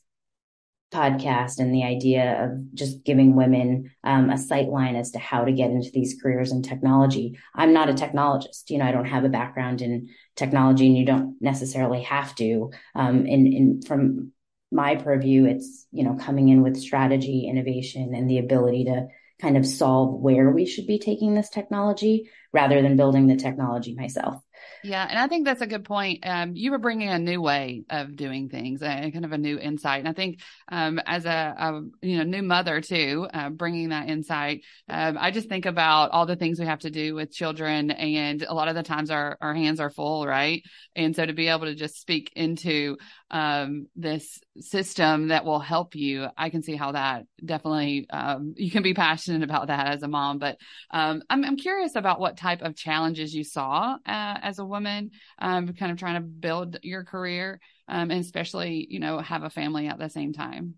podcast 0.94 1.60
and 1.60 1.74
the 1.74 1.84
idea 1.84 2.44
of 2.44 2.74
just 2.74 3.04
giving 3.04 3.36
women 3.36 3.92
um, 4.04 4.30
a 4.30 4.38
sight 4.38 4.70
line 4.70 4.96
as 4.96 5.12
to 5.12 5.20
how 5.20 5.44
to 5.44 5.52
get 5.52 5.72
into 5.72 5.90
these 5.92 6.22
careers 6.22 6.52
in 6.52 6.62
technology. 6.62 7.38
I'm 7.56 7.74
not 7.74 7.90
a 7.90 7.94
technologist. 7.94 8.70
You 8.70 8.78
know, 8.78 8.86
I 8.86 8.92
don't 8.92 9.06
have 9.06 9.24
a 9.24 9.30
background 9.30 9.82
in 9.82 10.10
technology, 10.36 10.88
and 10.88 10.98
you 10.98 11.06
don't 11.06 11.36
necessarily 11.42 12.04
have 12.04 12.36
to. 12.36 12.72
Um, 12.96 13.26
in 13.26 13.82
from 13.82 14.32
my 14.72 14.96
purview, 14.96 15.46
it's 15.46 15.88
you 15.92 16.04
know 16.04 16.16
coming 16.16 16.50
in 16.50 16.62
with 16.62 16.78
strategy, 16.78 17.48
innovation, 17.50 18.14
and 18.16 18.30
the 18.30 18.40
ability 18.40 18.86
to 18.86 19.08
kind 19.42 19.58
of 19.58 19.66
solve 19.66 20.22
where 20.22 20.50
we 20.52 20.66
should 20.66 20.88
be 20.88 21.00
taking 21.00 21.34
this 21.34 21.50
technology 21.50 22.30
rather 22.54 22.82
than 22.82 22.96
building 22.96 23.28
the 23.28 23.36
technology 23.36 23.94
myself. 23.96 24.42
Yeah, 24.86 25.08
and 25.10 25.18
I 25.18 25.28
think 25.30 25.46
that's 25.46 25.62
a 25.62 25.68
good 25.68 25.86
point. 25.86 26.28
Um, 26.28 26.58
you 26.58 26.70
were 26.72 26.78
bringing 26.78 27.08
a 27.08 27.18
new 27.18 27.42
way 27.42 27.86
of 27.90 28.18
doing 28.18 28.50
things, 28.50 28.82
and 28.82 29.14
kind 29.14 29.24
of 29.24 29.32
a 29.32 29.38
new 29.38 29.58
insight. 29.58 30.00
And 30.00 30.10
I 30.10 30.12
think 30.12 30.42
um, 30.70 31.00
as 31.06 31.26
a, 31.26 31.56
a, 31.58 31.82
you 32.06 32.18
know 32.18 32.24
new 32.24 32.44
mother 32.44 32.82
too, 32.82 33.26
uh, 33.34 33.50
bringing 33.50 33.90
that 33.90 34.10
insight, 34.10 34.64
um, 34.90 35.18
I 35.18 35.32
just 35.32 35.48
think 35.48 35.66
about 35.66 36.12
all 36.12 36.26
the 36.26 36.36
things 36.36 36.60
we 36.60 36.66
have 36.66 36.80
to 36.80 36.90
do 36.90 37.16
with 37.16 37.32
children, 37.32 37.92
and 37.92 38.42
a 38.44 38.54
lot 38.54 38.68
of 38.68 38.76
the 38.76 38.84
times 38.84 39.10
our 39.10 39.38
our 39.40 39.54
hands 39.54 39.80
are 39.80 39.90
full, 39.90 40.28
right? 40.28 40.62
And 40.98 41.16
so 41.16 41.26
to 41.26 41.32
be 41.32 41.48
able 41.48 41.66
to 41.68 41.76
just 41.76 42.02
speak 42.02 42.34
into 42.36 42.98
um, 43.34 43.88
this 43.96 44.40
system 44.60 45.30
that 45.30 45.44
will 45.44 45.60
help 45.60 45.96
you, 45.96 46.28
I 46.38 46.52
can 46.52 46.62
see 46.62 46.76
how 46.76 46.92
that 46.92 47.26
definitely 47.44 48.06
um, 48.12 48.54
you 48.56 48.70
can 48.70 48.84
be 48.84 48.94
passionate 48.94 49.42
about 49.42 49.68
that 49.68 49.88
as 49.88 50.04
a 50.04 50.08
mom. 50.08 50.38
But 50.38 50.58
um, 50.92 51.24
I'm, 51.32 51.44
I'm 51.44 51.58
curious 51.58 51.96
about 51.96 52.20
what 52.20 52.38
type 52.38 52.62
of 52.62 52.76
challenges 52.76 53.34
you 53.34 53.44
saw 53.44 53.96
uh, 53.96 54.38
as 54.42 54.60
a 54.60 54.66
woman, 54.66 55.12
um, 55.40 55.74
kind 55.74 55.92
of 55.92 55.98
trying 55.98 56.16
to 56.16 56.22
build 56.22 56.78
your 56.84 57.04
career, 57.04 57.60
um, 57.88 58.12
and 58.12 58.22
especially 58.22 58.86
you 58.90 59.00
know 59.00 59.18
have 59.18 59.42
a 59.42 59.50
family 59.50 59.88
at 59.88 59.98
the 59.98 60.10
same 60.10 60.32
time. 60.32 60.76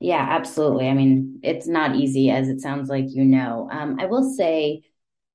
Yeah, 0.00 0.26
absolutely. 0.28 0.88
I 0.88 0.94
mean, 0.94 1.40
it's 1.42 1.66
not 1.66 1.96
easy 1.96 2.30
as 2.30 2.48
it 2.48 2.60
sounds 2.60 2.88
like 2.88 3.06
you 3.08 3.24
know. 3.24 3.68
Um, 3.70 3.98
I 4.00 4.06
will 4.06 4.34
say, 4.34 4.82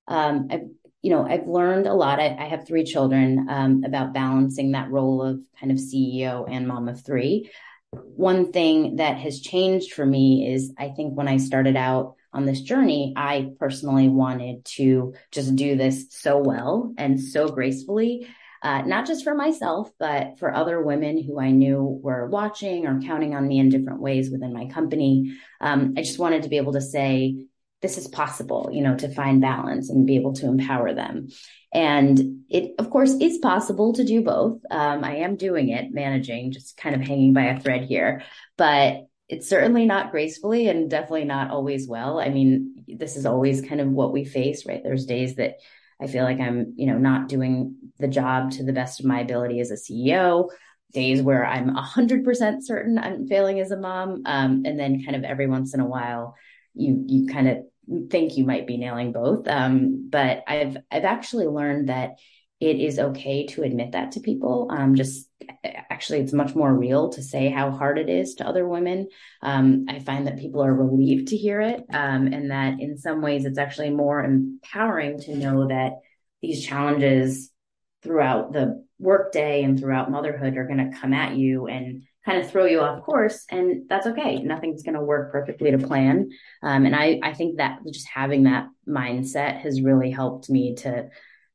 um, 0.07 0.47
I've 0.49 0.69
you 1.01 1.09
know, 1.09 1.25
I've 1.25 1.47
learned 1.47 1.87
a 1.87 1.93
lot. 1.93 2.19
I, 2.19 2.35
I 2.37 2.45
have 2.45 2.67
three 2.67 2.83
children 2.83 3.47
um, 3.49 3.83
about 3.83 4.13
balancing 4.13 4.71
that 4.71 4.91
role 4.91 5.23
of 5.23 5.39
kind 5.59 5.71
of 5.71 5.77
CEO 5.77 6.47
and 6.49 6.67
mom 6.67 6.87
of 6.87 7.03
three. 7.03 7.49
One 7.91 8.51
thing 8.51 8.97
that 8.97 9.17
has 9.17 9.41
changed 9.41 9.93
for 9.93 10.05
me 10.05 10.53
is 10.53 10.73
I 10.77 10.89
think 10.89 11.15
when 11.15 11.27
I 11.27 11.37
started 11.37 11.75
out 11.75 12.15
on 12.33 12.45
this 12.45 12.61
journey, 12.61 13.13
I 13.17 13.51
personally 13.59 14.07
wanted 14.07 14.63
to 14.77 15.13
just 15.31 15.55
do 15.55 15.75
this 15.75 16.05
so 16.11 16.37
well 16.37 16.93
and 16.97 17.19
so 17.19 17.49
gracefully, 17.49 18.27
uh, 18.63 18.83
not 18.83 19.07
just 19.07 19.23
for 19.23 19.33
myself, 19.33 19.91
but 19.99 20.37
for 20.39 20.53
other 20.53 20.81
women 20.81 21.21
who 21.21 21.39
I 21.39 21.51
knew 21.51 21.81
were 21.81 22.27
watching 22.27 22.85
or 22.85 23.01
counting 23.01 23.35
on 23.35 23.47
me 23.47 23.59
in 23.59 23.69
different 23.69 24.01
ways 24.01 24.29
within 24.29 24.53
my 24.53 24.67
company. 24.67 25.37
Um, 25.59 25.95
I 25.97 26.03
just 26.03 26.19
wanted 26.19 26.43
to 26.43 26.49
be 26.49 26.57
able 26.57 26.73
to 26.73 26.81
say, 26.81 27.47
this 27.81 27.97
is 27.97 28.07
possible, 28.07 28.69
you 28.71 28.81
know, 28.81 28.95
to 28.97 29.09
find 29.09 29.41
balance 29.41 29.89
and 29.89 30.05
be 30.05 30.15
able 30.15 30.33
to 30.33 30.47
empower 30.47 30.93
them. 30.93 31.29
And 31.73 32.43
it, 32.49 32.75
of 32.77 32.89
course, 32.89 33.13
is 33.19 33.39
possible 33.39 33.93
to 33.93 34.03
do 34.03 34.21
both. 34.21 34.59
Um, 34.69 35.03
I 35.03 35.17
am 35.17 35.35
doing 35.35 35.69
it, 35.69 35.91
managing, 35.91 36.51
just 36.51 36.77
kind 36.77 36.95
of 36.95 37.01
hanging 37.01 37.33
by 37.33 37.45
a 37.45 37.59
thread 37.59 37.83
here, 37.83 38.23
but 38.57 39.07
it's 39.29 39.47
certainly 39.47 39.85
not 39.85 40.11
gracefully 40.11 40.67
and 40.67 40.89
definitely 40.89 41.23
not 41.23 41.51
always 41.51 41.87
well. 41.87 42.19
I 42.19 42.29
mean, 42.29 42.83
this 42.87 43.15
is 43.15 43.25
always 43.25 43.61
kind 43.61 43.79
of 43.79 43.87
what 43.87 44.11
we 44.11 44.25
face, 44.25 44.65
right? 44.65 44.81
There's 44.83 45.05
days 45.05 45.35
that 45.35 45.55
I 46.01 46.07
feel 46.07 46.25
like 46.25 46.39
I'm, 46.39 46.73
you 46.75 46.87
know, 46.87 46.97
not 46.97 47.29
doing 47.29 47.75
the 47.97 48.09
job 48.09 48.51
to 48.51 48.63
the 48.63 48.73
best 48.73 48.99
of 48.99 49.05
my 49.05 49.21
ability 49.21 49.59
as 49.61 49.71
a 49.71 49.75
CEO 49.75 50.49
days 50.91 51.21
where 51.21 51.45
I'm 51.45 51.73
100% 51.73 52.63
certain 52.63 52.97
I'm 52.97 53.27
failing 53.27 53.61
as 53.61 53.71
a 53.71 53.77
mom. 53.77 54.23
Um, 54.25 54.63
and 54.65 54.77
then 54.77 55.03
kind 55.05 55.15
of 55.15 55.23
every 55.23 55.47
once 55.47 55.73
in 55.73 55.79
a 55.79 55.85
while, 55.85 56.35
you 56.73 57.03
you 57.07 57.27
kind 57.27 57.47
of 57.47 57.57
think 58.09 58.37
you 58.37 58.45
might 58.45 58.67
be 58.67 58.77
nailing 58.77 59.11
both. 59.11 59.47
Um, 59.47 60.07
but 60.09 60.43
I've 60.47 60.77
I've 60.91 61.05
actually 61.05 61.47
learned 61.47 61.89
that 61.89 62.19
it 62.59 62.79
is 62.79 62.99
okay 62.99 63.47
to 63.47 63.63
admit 63.63 63.93
that 63.93 64.11
to 64.11 64.19
people. 64.19 64.69
Um, 64.71 64.95
just 64.95 65.27
actually, 65.63 66.19
it's 66.19 66.31
much 66.31 66.53
more 66.55 66.73
real 66.73 67.09
to 67.09 67.23
say 67.23 67.49
how 67.49 67.71
hard 67.71 67.97
it 67.97 68.07
is 68.07 68.35
to 68.35 68.47
other 68.47 68.67
women. 68.67 69.07
Um, 69.41 69.85
I 69.89 69.99
find 69.99 70.27
that 70.27 70.37
people 70.37 70.63
are 70.63 70.73
relieved 70.73 71.29
to 71.29 71.37
hear 71.37 71.59
it, 71.59 71.83
um, 71.91 72.27
and 72.27 72.51
that 72.51 72.79
in 72.79 72.97
some 72.97 73.21
ways, 73.21 73.45
it's 73.45 73.57
actually 73.57 73.89
more 73.89 74.23
empowering 74.23 75.19
to 75.21 75.35
know 75.35 75.67
that 75.67 75.93
these 76.41 76.65
challenges 76.65 77.51
throughout 78.03 78.53
the 78.53 78.85
workday 79.01 79.63
and 79.63 79.79
throughout 79.79 80.11
motherhood 80.11 80.55
are 80.57 80.67
going 80.67 80.91
to 80.91 80.97
come 80.97 81.13
at 81.13 81.35
you 81.35 81.67
and 81.67 82.03
kind 82.25 82.37
of 82.37 82.49
throw 82.49 82.65
you 82.65 82.79
off 82.79 83.03
course 83.03 83.45
and 83.49 83.89
that's 83.89 84.07
okay. 84.07 84.37
Nothing's 84.37 84.83
going 84.83 84.95
to 84.95 85.01
work 85.01 85.31
perfectly 85.31 85.71
to 85.71 85.79
plan. 85.79 86.29
Um, 86.61 86.85
and 86.85 86.95
I, 86.95 87.19
I 87.23 87.33
think 87.33 87.57
that 87.57 87.79
just 87.91 88.07
having 88.07 88.43
that 88.43 88.67
mindset 88.87 89.61
has 89.61 89.81
really 89.81 90.11
helped 90.11 90.49
me 90.49 90.75
to 90.75 91.09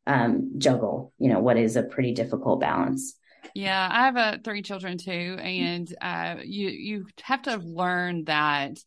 um, 0.06 0.52
juggle 0.58 1.12
you 1.18 1.28
know 1.28 1.40
what 1.40 1.56
is 1.56 1.76
a 1.76 1.82
pretty 1.82 2.12
difficult 2.12 2.60
balance. 2.60 3.14
Yeah 3.54 3.88
i 3.90 4.04
have 4.04 4.16
uh, 4.16 4.38
three 4.44 4.62
children 4.62 4.98
too 4.98 5.38
and 5.40 5.92
uh, 6.00 6.36
you 6.44 6.68
you 6.68 7.06
have 7.22 7.42
to 7.42 7.56
learn 7.56 8.24
that 8.24 8.78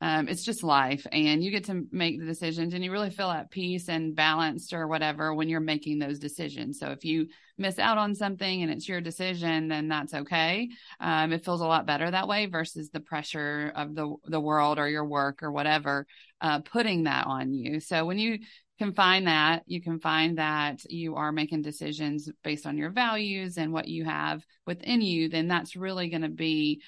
um, 0.00 0.28
it's 0.28 0.44
just 0.44 0.62
life 0.62 1.06
and 1.12 1.44
you 1.44 1.50
get 1.50 1.64
to 1.64 1.86
make 1.92 2.18
the 2.18 2.26
decisions 2.26 2.72
and 2.72 2.82
you 2.82 2.90
really 2.90 3.10
feel 3.10 3.30
at 3.30 3.50
peace 3.50 3.88
and 3.88 4.16
balanced 4.16 4.72
or 4.72 4.88
whatever 4.88 5.34
when 5.34 5.48
you're 5.48 5.60
making 5.60 5.98
those 5.98 6.18
decisions. 6.18 6.78
So 6.78 6.88
if 6.90 7.04
you 7.04 7.28
miss 7.58 7.78
out 7.78 7.98
on 7.98 8.14
something 8.14 8.62
and 8.62 8.72
it's 8.72 8.88
your 8.88 9.02
decision 9.02 9.68
then 9.68 9.88
that's 9.88 10.14
okay. 10.14 10.70
Um, 11.00 11.32
it 11.32 11.44
feels 11.44 11.60
a 11.60 11.66
lot 11.66 11.86
better 11.86 12.10
that 12.10 12.28
way 12.28 12.46
versus 12.46 12.88
the 12.88 13.00
pressure 13.00 13.72
of 13.76 13.94
the 13.94 14.14
the 14.24 14.40
world 14.40 14.78
or 14.78 14.88
your 14.88 15.04
work 15.04 15.42
or 15.42 15.52
whatever 15.52 16.06
uh, 16.40 16.60
putting 16.60 17.04
that 17.04 17.26
on 17.26 17.52
you. 17.52 17.80
So 17.80 18.06
when 18.06 18.18
you 18.18 18.38
can 18.78 18.94
find 18.94 19.26
that 19.26 19.62
you 19.66 19.82
can 19.82 20.00
find 20.00 20.38
that 20.38 20.90
you 20.90 21.16
are 21.16 21.32
making 21.32 21.60
decisions 21.60 22.30
based 22.42 22.64
on 22.64 22.78
your 22.78 22.88
values 22.88 23.58
and 23.58 23.74
what 23.74 23.86
you 23.86 24.06
have 24.06 24.42
within 24.66 25.02
you 25.02 25.28
then 25.28 25.48
that's 25.48 25.76
really 25.76 26.08
going 26.08 26.22
to 26.22 26.30
be 26.30 26.80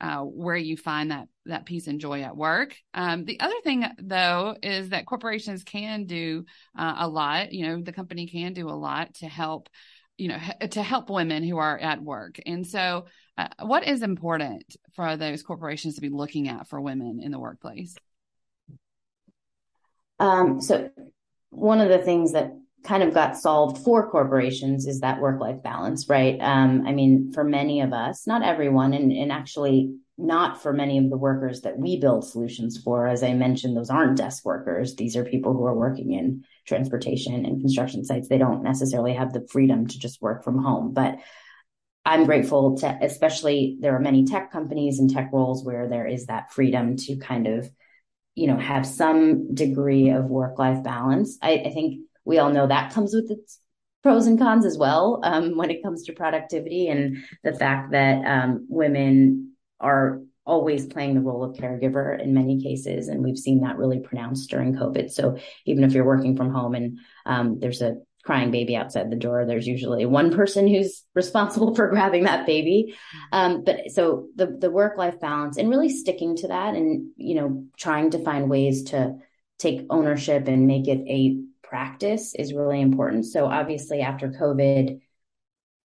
uh, 0.00 0.20
where 0.20 0.56
you 0.56 0.76
find 0.76 1.10
that 1.10 1.28
that 1.46 1.66
peace 1.66 1.86
and 1.86 2.00
joy 2.00 2.22
at 2.22 2.36
work. 2.36 2.76
Um, 2.94 3.24
the 3.24 3.40
other 3.40 3.54
thing, 3.62 3.84
though, 3.98 4.56
is 4.62 4.90
that 4.90 5.06
corporations 5.06 5.64
can 5.64 6.04
do 6.04 6.44
uh, 6.78 6.96
a 6.98 7.08
lot. 7.08 7.52
You 7.52 7.66
know, 7.66 7.82
the 7.82 7.92
company 7.92 8.26
can 8.26 8.52
do 8.52 8.68
a 8.68 8.72
lot 8.72 9.14
to 9.16 9.26
help, 9.26 9.68
you 10.16 10.28
know, 10.28 10.38
to 10.70 10.82
help 10.82 11.10
women 11.10 11.42
who 11.42 11.58
are 11.58 11.78
at 11.78 12.02
work. 12.02 12.38
And 12.46 12.66
so, 12.66 13.06
uh, 13.36 13.48
what 13.60 13.86
is 13.86 14.02
important 14.02 14.76
for 14.94 15.16
those 15.16 15.42
corporations 15.42 15.96
to 15.96 16.00
be 16.00 16.08
looking 16.08 16.48
at 16.48 16.68
for 16.68 16.80
women 16.80 17.20
in 17.22 17.30
the 17.30 17.38
workplace? 17.38 17.94
Um, 20.18 20.60
so, 20.60 20.90
one 21.50 21.80
of 21.80 21.88
the 21.88 21.98
things 21.98 22.32
that 22.32 22.54
kind 22.82 23.02
of 23.02 23.12
got 23.14 23.36
solved 23.36 23.84
for 23.84 24.10
corporations 24.10 24.86
is 24.86 25.00
that 25.00 25.20
work 25.20 25.40
life 25.40 25.62
balance, 25.62 26.08
right? 26.08 26.38
Um, 26.40 26.86
I 26.86 26.92
mean, 26.92 27.32
for 27.32 27.44
many 27.44 27.80
of 27.82 27.92
us, 27.92 28.26
not 28.26 28.42
everyone, 28.42 28.94
and, 28.94 29.12
and 29.12 29.30
actually 29.30 29.94
not 30.16 30.62
for 30.62 30.72
many 30.72 30.98
of 30.98 31.08
the 31.08 31.16
workers 31.16 31.62
that 31.62 31.78
we 31.78 31.98
build 31.98 32.26
solutions 32.26 32.80
for. 32.82 33.06
As 33.06 33.22
I 33.22 33.32
mentioned, 33.32 33.76
those 33.76 33.90
aren't 33.90 34.18
desk 34.18 34.44
workers. 34.44 34.94
These 34.94 35.16
are 35.16 35.24
people 35.24 35.54
who 35.54 35.64
are 35.64 35.74
working 35.74 36.12
in 36.12 36.44
transportation 36.66 37.46
and 37.46 37.60
construction 37.60 38.04
sites. 38.04 38.28
They 38.28 38.38
don't 38.38 38.62
necessarily 38.62 39.14
have 39.14 39.32
the 39.32 39.46
freedom 39.50 39.86
to 39.86 39.98
just 39.98 40.20
work 40.20 40.44
from 40.44 40.62
home. 40.62 40.92
But 40.92 41.18
I'm 42.04 42.24
grateful 42.24 42.76
to, 42.78 42.98
especially 43.02 43.78
there 43.80 43.96
are 43.96 44.00
many 44.00 44.24
tech 44.24 44.52
companies 44.52 44.98
and 44.98 45.10
tech 45.10 45.30
roles 45.32 45.64
where 45.64 45.88
there 45.88 46.06
is 46.06 46.26
that 46.26 46.52
freedom 46.52 46.96
to 46.96 47.16
kind 47.16 47.46
of, 47.46 47.70
you 48.34 48.46
know, 48.46 48.58
have 48.58 48.86
some 48.86 49.54
degree 49.54 50.10
of 50.10 50.24
work 50.24 50.58
life 50.58 50.82
balance. 50.82 51.38
I, 51.42 51.62
I 51.66 51.70
think 51.70 52.00
we 52.30 52.38
all 52.38 52.50
know 52.50 52.68
that 52.68 52.94
comes 52.94 53.12
with 53.12 53.28
its 53.28 53.58
pros 54.04 54.26
and 54.28 54.38
cons 54.38 54.64
as 54.64 54.78
well 54.78 55.20
um, 55.24 55.56
when 55.56 55.68
it 55.68 55.82
comes 55.82 56.04
to 56.04 56.12
productivity 56.12 56.86
and 56.88 57.18
the 57.42 57.52
fact 57.52 57.90
that 57.90 58.24
um, 58.24 58.66
women 58.68 59.54
are 59.80 60.20
always 60.46 60.86
playing 60.86 61.14
the 61.14 61.20
role 61.20 61.42
of 61.42 61.56
caregiver 61.56 62.18
in 62.18 62.32
many 62.32 62.62
cases 62.62 63.08
and 63.08 63.24
we've 63.24 63.36
seen 63.36 63.60
that 63.60 63.76
really 63.76 63.98
pronounced 63.98 64.48
during 64.48 64.74
covid. 64.74 65.10
So 65.10 65.38
even 65.66 65.82
if 65.82 65.92
you're 65.92 66.06
working 66.06 66.36
from 66.36 66.52
home 66.52 66.76
and 66.76 66.98
um, 67.26 67.58
there's 67.58 67.82
a 67.82 67.96
crying 68.22 68.52
baby 68.52 68.76
outside 68.76 69.10
the 69.10 69.16
door 69.16 69.44
there's 69.44 69.66
usually 69.66 70.06
one 70.06 70.32
person 70.32 70.68
who's 70.68 71.02
responsible 71.14 71.74
for 71.74 71.88
grabbing 71.88 72.24
that 72.24 72.46
baby. 72.46 72.94
Um, 73.32 73.64
but 73.64 73.90
so 73.90 74.28
the 74.36 74.46
the 74.46 74.70
work 74.70 74.96
life 74.96 75.18
balance 75.18 75.56
and 75.56 75.68
really 75.68 75.88
sticking 75.88 76.36
to 76.36 76.48
that 76.48 76.74
and 76.74 77.10
you 77.16 77.34
know 77.34 77.64
trying 77.76 78.10
to 78.12 78.22
find 78.22 78.48
ways 78.48 78.84
to 78.84 79.16
take 79.58 79.86
ownership 79.90 80.48
and 80.48 80.66
make 80.66 80.88
it 80.88 81.00
a 81.06 81.42
practice 81.70 82.34
is 82.34 82.52
really 82.52 82.80
important. 82.80 83.24
So 83.24 83.46
obviously 83.46 84.02
after 84.02 84.28
COVID, 84.28 85.00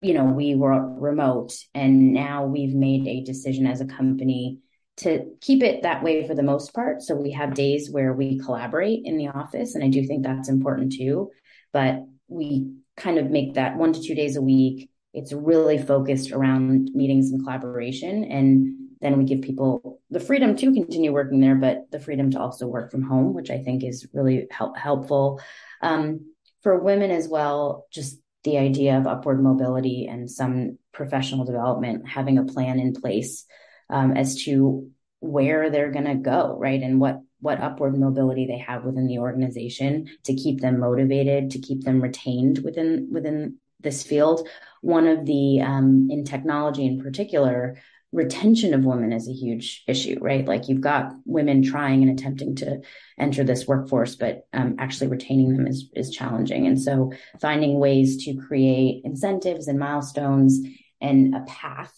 you 0.02 0.14
know, 0.14 0.26
we 0.26 0.56
were 0.56 0.80
remote 1.00 1.54
and 1.74 2.14
now 2.14 2.46
we've 2.46 2.74
made 2.74 3.08
a 3.08 3.24
decision 3.24 3.68
as 3.68 3.82
a 3.82 3.86
company 3.86 4.60
to 4.98 5.26
keep 5.42 5.64
it 5.64 5.84
that 5.84 6.04
way 6.04 6.28
for 6.28 6.36
the 6.36 6.44
most 6.44 6.74
part. 6.74 7.02
So 7.02 7.16
we 7.16 7.32
have 7.32 7.54
days 7.56 7.90
where 7.92 8.14
we 8.14 8.40
collaborate 8.40 9.02
in 9.04 9.18
the 9.18 9.30
office 9.30 9.76
and 9.76 9.84
I 9.84 9.90
do 9.90 10.06
think 10.06 10.24
that's 10.24 10.50
important 10.50 10.94
too, 10.94 11.32
but 11.74 12.06
we 12.28 12.72
kind 12.96 13.18
of 13.18 13.30
make 13.30 13.56
that 13.56 13.78
1 13.78 13.94
to 13.94 14.02
2 14.02 14.16
days 14.16 14.36
a 14.38 14.42
week. 14.42 14.90
It's 15.14 15.34
really 15.34 15.78
focused 15.78 16.32
around 16.32 16.92
meetings 16.94 17.32
and 17.32 17.44
collaboration 17.44 18.24
and 18.24 18.81
then 19.02 19.18
we 19.18 19.26
give 19.26 19.42
people 19.42 20.00
the 20.10 20.20
freedom 20.20 20.56
to 20.56 20.74
continue 20.74 21.12
working 21.12 21.40
there, 21.40 21.56
but 21.56 21.90
the 21.92 22.00
freedom 22.00 22.32
to 22.32 22.40
also 22.40 22.68
work 22.68 22.92
from 22.92 23.02
home, 23.02 23.34
which 23.34 23.50
I 23.50 23.60
think 23.60 23.84
is 23.84 24.08
really 24.14 24.48
help, 24.52 24.78
helpful. 24.78 25.42
Um, 25.82 26.34
for 26.62 26.80
women 26.80 27.12
as 27.12 27.28
well, 27.28 27.88
just 27.92 28.20
the 28.44 28.58
idea 28.58 28.98
of 28.98 29.08
upward 29.08 29.42
mobility 29.42 30.08
and 30.08 30.30
some 30.30 30.78
professional 30.92 31.46
development, 31.46 32.08
having 32.08 32.38
a 32.38 32.46
plan 32.46 32.80
in 32.80 32.94
place 32.94 33.46
um, 33.90 34.12
as 34.16 34.44
to 34.44 34.90
where 35.20 35.70
they're 35.70 35.92
going 35.92 36.06
to 36.06 36.16
go, 36.16 36.58
right? 36.60 36.82
And 36.82 37.00
what 37.00 37.20
what 37.40 37.60
upward 37.60 37.98
mobility 37.98 38.46
they 38.46 38.60
have 38.60 38.86
within 38.86 39.08
the 39.08 39.18
organization 39.18 40.08
to 40.26 40.36
keep 40.36 40.62
them 40.62 40.80
motivated, 40.80 41.52
to 41.52 41.60
keep 41.60 41.84
them 41.84 42.02
retained 42.02 42.60
within 42.60 43.10
within 43.12 43.58
this 43.80 44.04
field. 44.04 44.48
One 44.82 45.08
of 45.08 45.26
the 45.26 45.62
um, 45.62 46.08
in 46.12 46.24
technology 46.24 46.86
in 46.86 47.02
particular, 47.02 47.82
retention 48.12 48.74
of 48.74 48.84
women 48.84 49.14
is 49.14 49.30
a 49.30 49.34
huge 49.34 49.84
issue, 49.88 50.18
right? 50.20 50.46
Like 50.46 50.68
you've 50.68 50.82
got 50.82 51.14
women 51.26 51.64
trying 51.64 52.04
and 52.04 52.12
attempting 52.12 52.56
to 52.58 52.82
enter 53.18 53.44
this 53.44 53.68
workforce, 53.68 54.16
but 54.16 54.48
um, 54.54 54.76
actually 54.80 55.08
retaining 55.08 55.56
them 55.56 55.68
is 55.68 55.90
is 55.96 56.12
challenging. 56.12 56.68
And 56.68 56.82
so, 56.82 57.14
finding 57.40 57.80
ways 57.80 58.26
to 58.26 58.36
create 58.36 59.04
incentives 59.06 59.68
and 59.68 59.80
milestones 59.80 60.60
and 61.00 61.36
a 61.36 61.42
path 61.42 61.94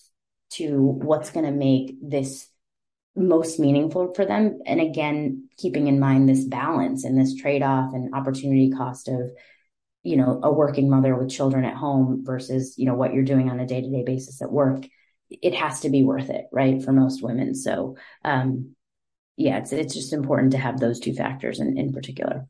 to 0.51 0.79
what's 0.79 1.31
going 1.31 1.45
to 1.45 1.51
make 1.51 1.95
this 2.01 2.47
most 3.15 3.59
meaningful 3.59 4.13
for 4.13 4.25
them. 4.25 4.59
And 4.65 4.79
again, 4.79 5.49
keeping 5.57 5.87
in 5.87 5.99
mind 5.99 6.27
this 6.27 6.45
balance 6.45 7.03
and 7.03 7.19
this 7.19 7.35
trade 7.35 7.63
off 7.63 7.93
and 7.93 8.13
opportunity 8.13 8.71
cost 8.71 9.07
of, 9.07 9.31
you 10.03 10.17
know, 10.17 10.39
a 10.43 10.51
working 10.51 10.89
mother 10.89 11.15
with 11.15 11.29
children 11.29 11.65
at 11.65 11.75
home 11.75 12.23
versus, 12.23 12.75
you 12.77 12.85
know, 12.85 12.95
what 12.95 13.13
you're 13.13 13.23
doing 13.23 13.49
on 13.49 13.59
a 13.59 13.67
day 13.67 13.81
to 13.81 13.89
day 13.89 14.03
basis 14.03 14.41
at 14.41 14.51
work. 14.51 14.85
It 15.41 15.55
has 15.55 15.81
to 15.81 15.89
be 15.89 16.03
worth 16.03 16.29
it, 16.29 16.45
right? 16.51 16.83
For 16.83 16.91
most 16.91 17.23
women. 17.23 17.55
So, 17.55 17.97
um, 18.23 18.75
yeah, 19.37 19.57
it's, 19.57 19.71
it's 19.71 19.93
just 19.93 20.13
important 20.13 20.51
to 20.51 20.57
have 20.57 20.79
those 20.79 20.99
two 20.99 21.13
factors 21.13 21.59
in, 21.59 21.77
in 21.77 21.91
particular. 21.91 22.47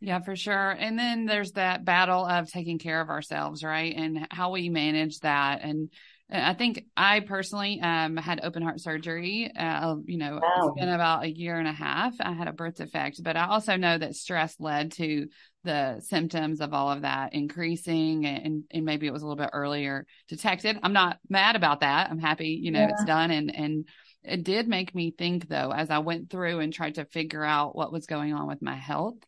Yeah, 0.00 0.20
for 0.20 0.36
sure. 0.36 0.70
And 0.70 0.98
then 0.98 1.24
there's 1.24 1.52
that 1.52 1.84
battle 1.84 2.24
of 2.24 2.50
taking 2.50 2.78
care 2.78 3.00
of 3.00 3.08
ourselves, 3.08 3.64
right? 3.64 3.94
And 3.96 4.28
how 4.30 4.50
we 4.50 4.68
manage 4.68 5.20
that. 5.20 5.62
And 5.62 5.90
I 6.28 6.54
think 6.54 6.84
I 6.96 7.20
personally 7.20 7.80
um, 7.80 8.16
had 8.16 8.40
open 8.42 8.62
heart 8.62 8.80
surgery. 8.80 9.52
Uh, 9.56 9.96
you 10.06 10.18
know, 10.18 10.40
wow. 10.42 10.68
it's 10.68 10.80
been 10.80 10.88
about 10.88 11.22
a 11.22 11.30
year 11.30 11.56
and 11.56 11.68
a 11.68 11.72
half. 11.72 12.14
I 12.18 12.32
had 12.32 12.48
a 12.48 12.52
birth 12.52 12.76
defect, 12.76 13.22
but 13.22 13.36
I 13.36 13.46
also 13.46 13.76
know 13.76 13.96
that 13.96 14.16
stress 14.16 14.56
led 14.58 14.92
to 14.92 15.28
the 15.62 16.00
symptoms 16.00 16.60
of 16.60 16.74
all 16.74 16.90
of 16.90 17.02
that 17.02 17.32
increasing, 17.32 18.26
and, 18.26 18.64
and 18.72 18.84
maybe 18.84 19.06
it 19.06 19.12
was 19.12 19.22
a 19.22 19.26
little 19.26 19.42
bit 19.42 19.50
earlier 19.52 20.04
detected. 20.28 20.78
I'm 20.82 20.92
not 20.92 21.18
mad 21.28 21.54
about 21.54 21.80
that. 21.80 22.10
I'm 22.10 22.18
happy, 22.18 22.58
you 22.60 22.72
know, 22.72 22.80
yeah. 22.80 22.90
it's 22.90 23.04
done. 23.04 23.30
And 23.30 23.54
and 23.54 23.88
it 24.24 24.42
did 24.42 24.66
make 24.66 24.94
me 24.96 25.12
think, 25.16 25.48
though, 25.48 25.70
as 25.70 25.90
I 25.90 25.98
went 25.98 26.28
through 26.30 26.58
and 26.58 26.72
tried 26.72 26.96
to 26.96 27.04
figure 27.04 27.44
out 27.44 27.76
what 27.76 27.92
was 27.92 28.06
going 28.06 28.34
on 28.34 28.48
with 28.48 28.62
my 28.62 28.74
health. 28.74 29.18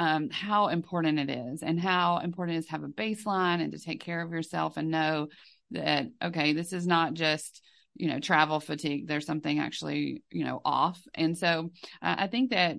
Um, 0.00 0.30
how 0.30 0.68
important 0.68 1.18
it 1.18 1.28
is 1.28 1.62
and 1.62 1.78
how 1.78 2.18
important 2.18 2.56
it 2.56 2.60
is 2.60 2.64
to 2.66 2.70
have 2.72 2.84
a 2.84 2.88
baseline 2.88 3.60
and 3.60 3.70
to 3.72 3.78
take 3.78 4.00
care 4.00 4.22
of 4.22 4.32
yourself 4.32 4.78
and 4.78 4.90
know 4.90 5.28
that 5.72 6.06
okay 6.22 6.52
this 6.52 6.72
is 6.72 6.86
not 6.86 7.14
just 7.14 7.62
you 7.96 8.08
know 8.08 8.20
travel 8.20 8.60
fatigue. 8.60 9.06
There's 9.06 9.26
something 9.26 9.58
actually 9.58 10.22
you 10.30 10.44
know 10.44 10.60
off. 10.64 11.00
And 11.14 11.36
so 11.36 11.70
uh, 12.02 12.16
i 12.18 12.26
think 12.26 12.50
that 12.50 12.76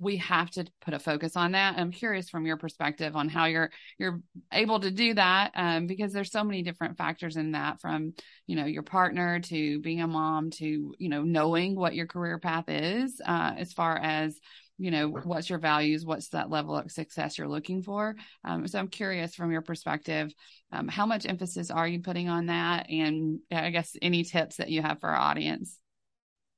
we 0.00 0.18
have 0.18 0.50
to 0.52 0.64
put 0.80 0.94
a 0.94 0.98
focus 0.98 1.36
on 1.36 1.52
that. 1.52 1.76
I'm 1.76 1.90
curious 1.90 2.30
from 2.30 2.46
your 2.46 2.56
perspective 2.56 3.16
on 3.16 3.28
how 3.28 3.46
you're 3.46 3.70
you're 3.98 4.20
able 4.52 4.78
to 4.80 4.90
do 4.90 5.14
that 5.14 5.50
um, 5.56 5.86
because 5.86 6.12
there's 6.12 6.30
so 6.30 6.44
many 6.44 6.62
different 6.62 6.96
factors 6.96 7.36
in 7.36 7.52
that 7.52 7.80
from 7.80 8.14
you 8.46 8.56
know 8.56 8.64
your 8.64 8.84
partner 8.84 9.40
to 9.40 9.80
being 9.80 10.00
a 10.00 10.06
mom 10.06 10.50
to 10.50 10.94
you 10.98 11.08
know 11.08 11.22
knowing 11.22 11.74
what 11.74 11.94
your 11.94 12.06
career 12.06 12.38
path 12.38 12.68
is 12.68 13.20
uh, 13.26 13.54
as 13.56 13.72
far 13.72 13.98
as 13.98 14.38
you 14.78 14.90
know 14.90 15.08
what's 15.08 15.50
your 15.50 15.58
values 15.58 16.04
what's 16.04 16.28
that 16.30 16.50
level 16.50 16.76
of 16.76 16.90
success 16.90 17.36
you're 17.36 17.48
looking 17.48 17.82
for? 17.82 18.16
Um, 18.44 18.66
so 18.66 18.78
i'm 18.78 18.88
curious 18.88 19.34
from 19.34 19.50
your 19.52 19.62
perspective 19.62 20.32
um, 20.72 20.88
how 20.88 21.06
much 21.06 21.26
emphasis 21.26 21.70
are 21.70 21.86
you 21.86 22.00
putting 22.00 22.28
on 22.28 22.46
that? 22.46 22.88
And 22.88 23.40
i 23.52 23.70
guess 23.70 23.96
any 24.00 24.24
tips 24.24 24.56
that 24.56 24.70
you 24.70 24.82
have 24.82 25.00
for 25.00 25.08
our 25.08 25.16
audience? 25.16 25.76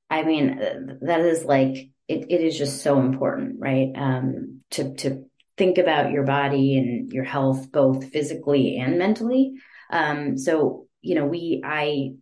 I 0.09 0.23
mean 0.23 0.99
that 1.01 1.21
is 1.21 1.43
like 1.43 1.89
it, 2.07 2.25
it 2.29 2.41
is 2.41 2.57
just 2.57 2.81
so 2.81 2.99
important 2.99 3.55
right? 3.59 3.91
Um, 3.95 4.61
to 4.71 4.93
to 4.95 5.25
think 5.57 5.77
about 5.77 6.11
your 6.11 6.23
body 6.23 6.77
and 6.77 7.11
your 7.11 7.23
health 7.23 7.71
both 7.71 8.09
physically 8.11 8.77
and 8.77 8.97
mentally. 8.97 9.53
Um, 9.91 10.37
so 10.37 10.87
you 11.01 11.15
know 11.15 11.25
we 11.25 11.61
i 11.63 12.13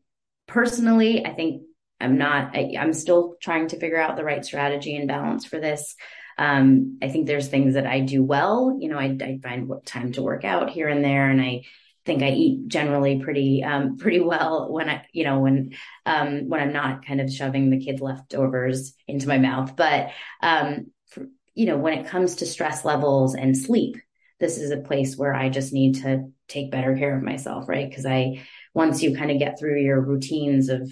personally 0.48 1.26
i 1.26 1.34
think 1.34 1.64
I'm 2.00 2.18
not, 2.18 2.56
I, 2.56 2.72
am 2.76 2.94
still 2.94 3.36
trying 3.42 3.68
to 3.70 3.80
figure 3.80 4.00
out 4.00 4.16
the 4.16 4.24
right 4.24 4.44
strategy 4.44 4.96
and 4.96 5.08
balance 5.08 5.46
for 5.46 5.60
this. 5.60 5.96
Um, 6.38 6.98
I 7.02 7.10
think 7.10 7.28
there's 7.28 7.50
things 7.50 7.74
that 7.74 7.86
I 7.86 8.00
do 8.00 8.24
well. 8.24 8.78
You 8.80 8.90
know, 8.90 8.98
I, 8.98 9.18
I 9.22 9.40
find 9.44 9.68
what 9.68 9.86
time 9.86 10.14
to 10.14 10.22
work 10.22 10.46
out 10.46 10.70
here 10.70 10.88
and 10.88 11.04
there, 11.04 11.30
and 11.30 11.42
I 11.42 11.64
think 12.06 12.24
I 12.24 12.30
eat 12.30 12.68
generally 12.68 13.20
pretty, 13.20 13.64
um, 13.64 13.98
pretty 13.98 14.22
well 14.22 14.72
when 14.72 14.90
I, 14.90 15.06
you 15.12 15.26
know, 15.26 15.40
when, 15.40 15.74
um, 16.06 16.48
when 16.48 16.62
I'm 16.62 16.74
not 16.74 17.06
kind 17.06 17.20
of 17.20 17.32
shoving 17.32 17.70
the 17.70 17.84
kids' 17.84 18.02
leftovers 18.02 18.94
into 19.08 19.28
my 19.28 19.38
mouth. 19.38 19.76
But, 19.76 20.12
um, 20.42 20.88
for, 21.08 21.28
you 21.56 21.66
know, 21.66 21.78
when 21.78 21.98
it 21.98 22.08
comes 22.08 22.38
to 22.38 22.46
stress 22.46 22.86
levels 22.86 23.36
and 23.36 23.58
sleep, 23.58 23.98
this 24.40 24.58
is 24.58 24.72
a 24.72 24.78
place 24.78 25.18
where 25.18 25.34
I 25.34 25.50
just 25.50 25.74
need 25.74 25.96
to 26.04 26.32
take 26.48 26.72
better 26.72 26.96
care 26.96 27.18
of 27.18 27.22
myself, 27.22 27.68
right? 27.68 27.90
Because 27.90 28.06
I, 28.06 28.46
once 28.74 29.04
you 29.04 29.16
kind 29.16 29.32
of 29.32 29.40
get 29.40 29.60
through 29.60 29.82
your 29.82 30.00
routines 30.00 30.70
of 30.70 30.90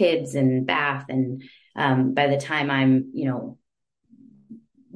kids 0.00 0.34
and 0.34 0.66
bath 0.66 1.04
and 1.08 1.42
um, 1.76 2.14
by 2.14 2.26
the 2.26 2.38
time 2.38 2.70
i'm 2.70 3.10
you 3.12 3.26
know 3.28 3.58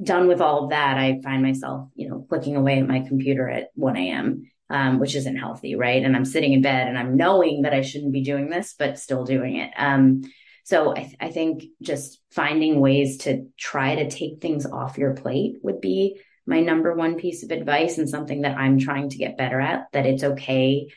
done 0.01 0.27
with 0.27 0.41
all 0.41 0.63
of 0.63 0.69
that 0.71 0.97
i 0.97 1.19
find 1.23 1.41
myself 1.43 1.89
you 1.95 2.09
know 2.09 2.25
clicking 2.27 2.55
away 2.55 2.79
at 2.79 2.87
my 2.87 3.01
computer 3.01 3.47
at 3.49 3.69
1 3.75 3.97
a.m 3.97 4.51
um, 4.69 4.99
which 4.99 5.15
isn't 5.15 5.37
healthy 5.37 5.75
right? 5.75 6.03
And 6.03 6.15
i'm 6.15 6.25
sitting 6.25 6.53
in 6.53 6.61
bed 6.61 6.87
and 6.87 6.97
i'm 6.97 7.17
knowing 7.17 7.61
that 7.61 7.73
i 7.73 7.81
shouldn't 7.81 8.13
be 8.13 8.23
doing 8.23 8.49
this 8.49 8.75
but 8.77 8.99
still 8.99 9.23
doing 9.23 9.57
it. 9.57 9.71
Um, 9.77 10.23
so 10.63 10.91
I, 10.97 11.03
th- 11.03 11.17
I 11.19 11.29
think 11.29 11.63
just 11.83 12.19
finding 12.31 12.79
ways 12.79 13.17
to 13.19 13.45
try 13.55 13.93
to 13.95 14.09
take 14.09 14.41
things 14.41 14.65
off 14.65 14.97
your 14.97 15.13
plate 15.13 15.57
would 15.61 15.79
be 15.79 16.19
my 16.47 16.61
number 16.61 16.95
one 16.95 17.15
piece 17.15 17.43
of 17.43 17.51
advice 17.51 17.97
and 17.97 18.09
something 18.09 18.41
that 18.41 18.57
i'm 18.57 18.79
trying 18.79 19.09
to 19.09 19.17
get 19.17 19.37
better 19.37 19.59
at 19.59 19.87
that 19.93 20.05
it's 20.05 20.23
okay 20.23 20.87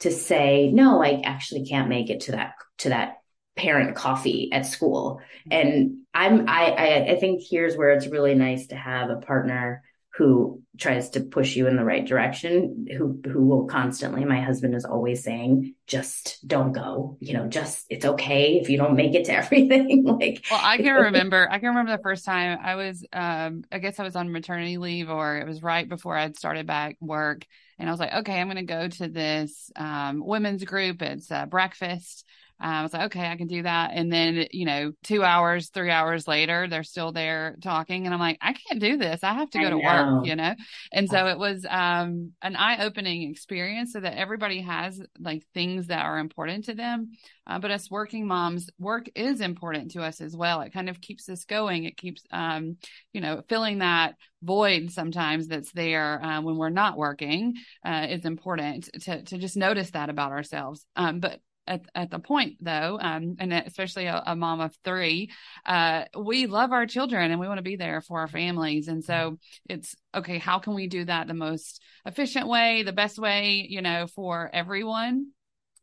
to 0.00 0.10
say 0.10 0.70
no 0.72 1.02
i 1.02 1.20
actually 1.24 1.64
can't 1.66 1.88
make 1.88 2.10
it 2.10 2.20
to 2.22 2.32
that 2.32 2.54
to 2.78 2.90
that 2.90 3.16
parent 3.56 3.96
coffee 3.96 4.50
at 4.52 4.66
school. 4.66 5.20
And 5.50 5.98
I'm 6.14 6.48
I, 6.48 6.70
I 6.70 7.06
I 7.12 7.16
think 7.16 7.42
here's 7.48 7.76
where 7.76 7.90
it's 7.90 8.06
really 8.06 8.34
nice 8.34 8.68
to 8.68 8.76
have 8.76 9.10
a 9.10 9.16
partner 9.16 9.82
who 10.16 10.62
tries 10.78 11.10
to 11.10 11.20
push 11.20 11.56
you 11.56 11.66
in 11.66 11.76
the 11.76 11.84
right 11.84 12.06
direction, 12.06 12.86
who 12.96 13.20
who 13.30 13.46
will 13.46 13.66
constantly, 13.66 14.24
my 14.24 14.40
husband 14.40 14.74
is 14.74 14.84
always 14.84 15.22
saying, 15.22 15.74
just 15.86 16.46
don't 16.46 16.72
go. 16.72 17.18
You 17.20 17.34
know, 17.34 17.48
just 17.48 17.86
it's 17.90 18.04
okay 18.04 18.58
if 18.58 18.70
you 18.70 18.78
don't 18.78 18.96
make 18.96 19.14
it 19.14 19.26
to 19.26 19.32
everything. 19.36 20.04
like 20.04 20.42
Well, 20.48 20.60
I 20.62 20.78
can 20.78 20.94
remember 20.94 21.48
I 21.50 21.58
can 21.58 21.70
remember 21.70 21.90
the 21.96 22.02
first 22.02 22.24
time 22.24 22.58
I 22.62 22.76
was 22.76 23.04
um 23.12 23.64
I 23.72 23.78
guess 23.80 23.98
I 23.98 24.04
was 24.04 24.14
on 24.14 24.30
maternity 24.30 24.78
leave 24.78 25.10
or 25.10 25.38
it 25.38 25.46
was 25.46 25.62
right 25.62 25.88
before 25.88 26.16
I'd 26.16 26.36
started 26.36 26.66
back 26.66 26.96
work. 27.00 27.44
And 27.78 27.88
I 27.88 27.92
was 27.92 27.98
like, 28.00 28.12
okay, 28.14 28.40
I'm 28.40 28.46
gonna 28.46 28.62
go 28.62 28.86
to 28.88 29.08
this 29.08 29.70
um 29.74 30.24
women's 30.24 30.62
group. 30.64 31.02
It's 31.02 31.30
uh, 31.32 31.46
breakfast 31.46 32.24
um, 32.58 32.70
I 32.70 32.82
was 32.82 32.92
like, 32.92 33.06
okay, 33.06 33.26
I 33.28 33.36
can 33.36 33.48
do 33.48 33.62
that. 33.64 33.90
And 33.92 34.10
then, 34.10 34.46
you 34.50 34.64
know, 34.64 34.92
two 35.02 35.22
hours, 35.22 35.68
three 35.68 35.90
hours 35.90 36.26
later, 36.26 36.66
they're 36.68 36.82
still 36.82 37.12
there 37.12 37.56
talking. 37.62 38.06
And 38.06 38.14
I'm 38.14 38.20
like, 38.20 38.38
I 38.40 38.54
can't 38.54 38.80
do 38.80 38.96
this. 38.96 39.22
I 39.22 39.34
have 39.34 39.50
to 39.50 39.58
go 39.58 39.66
I 39.66 39.70
to 39.70 39.76
know. 39.76 40.14
work, 40.16 40.26
you 40.26 40.36
know? 40.36 40.54
And 40.92 41.08
so 41.08 41.26
it 41.26 41.38
was 41.38 41.66
um, 41.68 42.32
an 42.40 42.56
eye 42.56 42.84
opening 42.84 43.30
experience 43.30 43.92
so 43.92 44.00
that 44.00 44.16
everybody 44.16 44.62
has 44.62 45.00
like 45.18 45.44
things 45.52 45.88
that 45.88 46.04
are 46.04 46.18
important 46.18 46.64
to 46.66 46.74
them. 46.74 47.12
Uh, 47.46 47.58
but 47.58 47.70
us 47.70 47.90
working 47.90 48.26
moms, 48.26 48.70
work 48.78 49.08
is 49.14 49.40
important 49.40 49.92
to 49.92 50.02
us 50.02 50.20
as 50.20 50.34
well. 50.34 50.62
It 50.62 50.72
kind 50.72 50.88
of 50.88 51.00
keeps 51.00 51.28
us 51.28 51.44
going. 51.44 51.84
It 51.84 51.96
keeps, 51.96 52.22
um, 52.32 52.78
you 53.12 53.20
know, 53.20 53.42
filling 53.48 53.78
that 53.78 54.14
void 54.42 54.90
sometimes 54.90 55.48
that's 55.48 55.72
there 55.72 56.22
uh, 56.24 56.40
when 56.40 56.56
we're 56.56 56.70
not 56.70 56.96
working 56.96 57.54
uh, 57.84 58.06
is 58.08 58.24
important 58.24 58.88
to 59.02 59.22
to 59.22 59.38
just 59.38 59.56
notice 59.56 59.90
that 59.90 60.08
about 60.08 60.32
ourselves. 60.32 60.84
Um, 60.96 61.20
but 61.20 61.40
at, 61.66 61.82
at 61.94 62.10
the 62.10 62.18
point 62.18 62.56
though, 62.60 62.98
um, 63.00 63.36
and 63.38 63.52
especially 63.52 64.06
a, 64.06 64.22
a, 64.26 64.36
mom 64.36 64.60
of 64.60 64.76
three, 64.84 65.30
uh, 65.64 66.04
we 66.18 66.46
love 66.46 66.72
our 66.72 66.86
children 66.86 67.30
and 67.30 67.40
we 67.40 67.48
want 67.48 67.58
to 67.58 67.62
be 67.62 67.76
there 67.76 68.00
for 68.00 68.20
our 68.20 68.28
families. 68.28 68.88
And 68.88 69.04
so 69.04 69.38
it's 69.68 69.94
okay. 70.14 70.38
How 70.38 70.58
can 70.58 70.74
we 70.74 70.86
do 70.86 71.04
that 71.04 71.26
the 71.26 71.34
most 71.34 71.82
efficient 72.04 72.48
way, 72.48 72.82
the 72.82 72.92
best 72.92 73.18
way, 73.18 73.66
you 73.68 73.82
know, 73.82 74.06
for 74.06 74.50
everyone? 74.52 75.32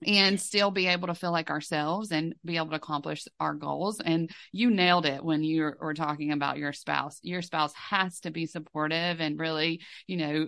and 0.05 0.39
still 0.39 0.71
be 0.71 0.87
able 0.87 1.07
to 1.07 1.15
feel 1.15 1.31
like 1.31 1.49
ourselves 1.49 2.11
and 2.11 2.35
be 2.43 2.57
able 2.57 2.69
to 2.69 2.75
accomplish 2.75 3.25
our 3.39 3.53
goals. 3.53 3.99
And 3.99 4.29
you 4.51 4.69
nailed 4.69 5.05
it 5.05 5.23
when 5.23 5.43
you 5.43 5.71
were 5.79 5.93
talking 5.93 6.31
about 6.31 6.57
your 6.57 6.73
spouse. 6.73 7.19
Your 7.21 7.41
spouse 7.41 7.73
has 7.75 8.19
to 8.21 8.31
be 8.31 8.45
supportive 8.45 9.21
and 9.21 9.39
really, 9.39 9.81
you 10.07 10.17
know, 10.17 10.47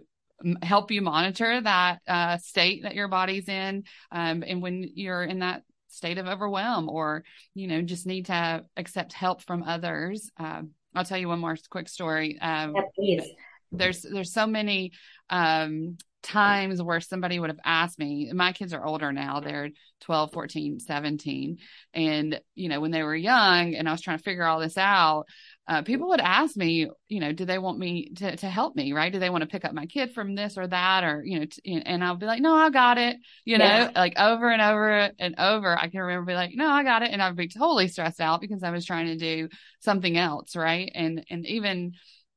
help 0.62 0.92
you 0.92 1.02
monitor 1.02 1.62
that 1.62 2.00
uh, 2.08 2.38
state 2.38 2.84
that 2.84 2.96
your 2.96 3.08
body's 3.08 3.48
in. 3.48 3.84
Um, 4.12 4.44
and 4.46 4.62
when 4.62 4.90
you're 4.96 5.24
in 5.24 5.40
that 5.40 5.64
state 5.88 6.18
of 6.18 6.28
overwhelm 6.28 6.90
or, 6.90 7.24
you 7.54 7.68
know, 7.68 7.82
just 7.82 8.06
need 8.06 8.28
to 8.28 8.64
accept 8.76 9.14
help 9.14 9.42
from 9.42 9.64
others. 9.64 10.30
Uh, 10.38 10.64
I'll 10.94 11.06
tell 11.06 11.18
you 11.18 11.30
one 11.30 11.40
more 11.40 11.56
quick 11.70 11.90
story. 11.90 12.38
Um, 12.40 12.76
yeah, 12.98 13.24
there's, 13.72 14.02
there's 14.02 14.34
so 14.34 14.46
many, 14.46 14.92
um, 15.30 15.98
times 16.26 16.82
where 16.82 17.00
somebody 17.00 17.38
would 17.38 17.52
have 17.52 17.60
asked 17.64 18.00
me 18.00 18.32
my 18.34 18.52
kids 18.52 18.74
are 18.74 18.84
older 18.84 19.12
now 19.14 19.42
they're 19.42 19.70
12 20.02 20.32
14 20.32 20.80
17 20.80 21.58
and 21.94 22.42
you 22.56 22.68
know 22.68 22.82
when 22.82 22.90
they 22.90 23.04
were 23.04 23.16
young 23.16 23.76
and 23.76 23.88
i 23.88 23.92
was 23.92 24.02
trying 24.02 24.18
to 24.18 24.24
figure 24.24 24.44
all 24.44 24.60
this 24.60 24.76
out 24.76 25.26
uh, 25.68 25.82
people 25.82 26.10
would 26.10 26.22
ask 26.22 26.56
me, 26.56 26.88
you 27.08 27.20
know, 27.20 27.32
do 27.32 27.44
they 27.44 27.58
want 27.58 27.80
me 27.80 28.10
to, 28.10 28.36
to 28.36 28.48
help 28.48 28.76
me? 28.76 28.94
Right. 28.94 29.12
Do 29.12 29.18
they 29.18 29.32
want 29.32 29.42
to 29.42 29.48
pick 29.48 29.66
up 29.66 29.74
my 29.74 29.88
kid 29.88 30.14
from 30.14 30.36
this 30.36 30.58
or 30.58 30.68
that? 30.68 31.04
Or, 31.04 31.24
you 31.26 31.40
know, 31.40 31.46
t- 31.46 31.82
and 31.84 32.04
I'll 32.04 32.18
be 32.18 32.28
like, 32.28 32.42
no, 32.42 32.54
I 32.56 32.70
got 32.70 33.00
it, 33.00 33.18
you 33.46 33.58
know, 33.58 33.66
yeah. 33.66 33.92
like 33.96 34.14
over 34.20 34.50
and 34.52 34.62
over 34.62 35.10
and 35.18 35.36
over. 35.40 35.76
I 35.76 35.88
can 35.88 36.02
remember 36.02 36.26
be 36.26 36.36
like, 36.36 36.52
no, 36.54 36.70
I 36.70 36.84
got 36.84 37.02
it. 37.02 37.10
And 37.12 37.22
I'd 37.22 37.36
be 37.36 37.48
totally 37.48 37.88
stressed 37.88 38.22
out 38.22 38.42
because 38.42 38.62
I 38.62 38.70
was 38.70 38.86
trying 38.86 39.08
to 39.08 39.18
do 39.18 39.50
something 39.80 40.16
else. 40.18 40.56
Right. 40.56 40.92
And, 40.94 41.26
and 41.32 41.48
even 41.48 41.94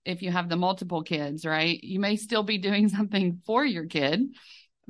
if 0.07 0.23
you 0.23 0.31
have 0.31 0.49
the 0.49 0.57
multiple 0.57 1.03
kids, 1.03 1.45
right, 1.45 1.79
you 1.83 2.01
may 2.01 2.17
still 2.17 2.43
be 2.43 2.57
doing 2.57 2.89
something 2.89 3.43
for 3.45 3.63
your 3.63 3.85
kid, 3.85 4.23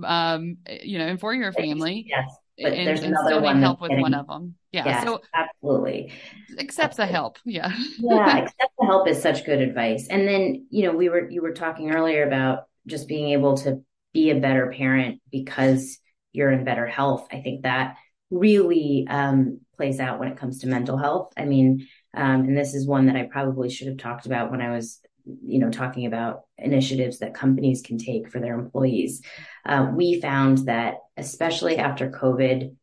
um, 0.05 0.59
you 0.81 0.99
know, 0.99 1.07
and 1.07 1.19
for 1.19 1.35
your 1.35 1.53
family. 1.53 2.07
Yes 2.09 2.31
but 2.61 2.73
and, 2.73 2.87
there's 2.87 3.03
another 3.03 3.41
one 3.41 3.61
help 3.61 3.81
with 3.81 3.91
getting, 3.91 4.03
one 4.03 4.15
of 4.15 4.27
them. 4.27 4.55
Yeah, 4.73 4.85
yes, 4.85 5.05
so 5.05 5.21
absolutely. 5.35 6.13
Accept 6.59 6.97
the 6.97 7.07
help. 7.07 7.39
Yeah. 7.45 7.73
yeah, 7.99 8.39
accept 8.43 8.73
the 8.79 8.87
help 8.87 9.09
is 9.09 9.23
such 9.23 9.45
good 9.47 9.61
advice. 9.61 10.09
And 10.09 10.27
then, 10.27 10.67
you 10.71 10.85
know, 10.85 10.97
we 10.97 11.09
were 11.09 11.29
you 11.31 11.43
were 11.43 11.53
talking 11.53 11.91
earlier 11.93 12.27
about 12.27 12.65
just 12.87 13.09
being 13.09 13.31
able 13.31 13.57
to 13.59 13.83
be 14.13 14.31
a 14.31 14.41
better 14.41 14.73
parent 14.77 15.21
because 15.31 15.99
you're 16.33 16.51
in 16.51 16.65
better 16.65 16.87
health. 16.87 17.29
I 17.33 17.41
think 17.41 17.63
that 17.63 17.97
really 18.31 19.07
um, 19.09 19.61
plays 19.77 20.01
out 20.01 20.19
when 20.19 20.29
it 20.29 20.37
comes 20.37 20.61
to 20.61 20.67
mental 20.67 20.97
health. 20.97 21.33
I 21.37 21.45
mean, 21.45 21.87
um, 22.15 22.43
and 22.43 22.57
this 22.57 22.75
is 22.75 22.87
one 22.87 23.07
that 23.07 23.17
I 23.17 23.25
probably 23.25 23.71
should 23.71 23.89
have 23.89 23.99
talked 23.99 24.27
about 24.27 24.51
when 24.51 24.61
I 24.61 24.71
was 24.71 25.01
you 25.45 25.59
know 25.59 25.71
talking 25.71 26.07
about 26.07 26.43
initiatives 26.57 27.19
that 27.19 27.35
companies 27.35 27.83
can 27.83 27.99
take 27.99 28.31
for 28.31 28.41
their 28.41 28.59
employees 28.59 29.23
uh, 29.67 29.91
we 29.95 30.21
found 30.21 30.59
that 30.67 30.95
especially 31.19 31.77
after 31.77 32.11
covid 32.11 32.75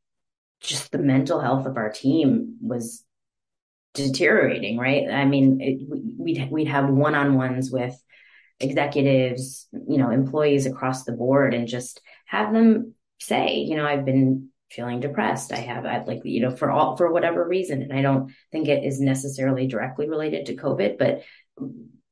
just 0.61 0.91
the 0.91 0.97
mental 0.97 1.39
health 1.39 1.65
of 1.65 1.77
our 1.77 1.91
team 1.91 2.57
was 2.61 3.03
deteriorating 3.93 4.77
right? 4.77 5.09
I 5.09 5.25
mean 5.25 5.61
it, 5.61 5.87
we'd 6.17 6.51
we'd 6.51 6.67
have 6.67 6.89
one-on-ones 6.89 7.71
with 7.71 7.95
executives 8.59 9.67
you 9.87 9.97
know 9.97 10.11
employees 10.11 10.65
across 10.65 11.03
the 11.03 11.11
board 11.11 11.53
and 11.53 11.67
just 11.67 12.01
have 12.25 12.53
them 12.53 12.93
say 13.19 13.57
you 13.57 13.75
know 13.75 13.85
i've 13.85 14.05
been 14.05 14.49
feeling 14.71 15.01
depressed. 15.01 15.51
I 15.51 15.57
have 15.57 15.85
i'd 15.85 16.07
like 16.07 16.21
you 16.23 16.41
know 16.41 16.51
for 16.51 16.71
all 16.71 16.95
for 16.95 17.11
whatever 17.11 17.45
reason 17.45 17.81
and 17.81 17.91
i 17.91 18.01
don't 18.01 18.31
think 18.51 18.67
it 18.67 18.83
is 18.83 19.01
necessarily 19.01 19.67
directly 19.67 20.07
related 20.09 20.45
to 20.45 20.55
covid 20.55 20.97
but 20.97 21.23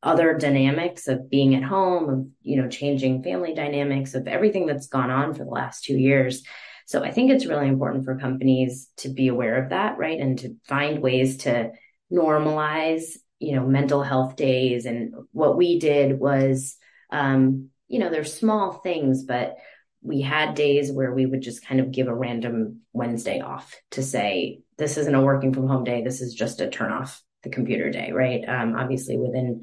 other 0.04 0.38
dynamics 0.38 1.08
of 1.08 1.30
being 1.30 1.56
at 1.56 1.64
home, 1.64 2.10
of, 2.10 2.28
you 2.42 2.62
know, 2.62 2.68
changing 2.68 3.24
family 3.24 3.54
dynamics, 3.54 4.14
of 4.14 4.28
everything 4.28 4.66
that's 4.66 4.88
gone 4.88 5.10
on 5.10 5.34
for 5.34 5.46
the 5.46 5.50
last 5.50 5.86
two 5.86 5.98
years. 5.98 6.44
So 6.86 7.02
I 7.02 7.12
think 7.12 7.32
it's 7.32 7.46
really 7.46 7.70
important 7.70 8.04
for 8.04 8.20
companies 8.20 8.90
to 8.98 9.10
be 9.10 9.30
aware 9.30 9.64
of 9.64 9.70
that, 9.70 9.98
right? 9.98 10.20
And 10.20 10.38
to 10.40 10.58
find 10.68 11.02
ways 11.02 11.38
to 11.38 11.72
normalize, 12.12 13.04
you 13.40 13.56
know, 13.56 13.66
mental 13.66 14.04
health 14.04 14.36
days. 14.36 14.86
And 14.86 15.14
what 15.32 15.56
we 15.56 15.80
did 15.80 16.20
was, 16.20 16.76
um, 17.10 17.70
you 17.88 18.00
know, 18.00 18.10
there's 18.10 18.38
small 18.38 18.74
things, 18.74 19.24
but 19.24 19.56
we 20.02 20.20
had 20.20 20.56
days 20.56 20.92
where 20.92 21.14
we 21.14 21.26
would 21.26 21.42
just 21.42 21.66
kind 21.66 21.80
of 21.80 21.92
give 21.92 22.08
a 22.08 22.16
random 22.16 22.82
Wednesday 22.92 23.40
off 23.40 23.74
to 23.92 24.04
say, 24.04 24.60
this 24.78 24.98
isn't 24.98 25.16
a 25.16 25.22
working 25.22 25.54
from 25.54 25.68
home 25.68 25.86
day. 25.86 26.04
This 26.04 26.20
is 26.20 26.34
just 26.34 26.60
a 26.60 26.70
turn 26.70 26.92
off 26.92 27.22
the 27.44 27.50
computer 27.50 27.90
day, 27.90 28.12
right? 28.12 28.44
Um, 28.46 28.76
obviously 28.76 29.18
within 29.18 29.62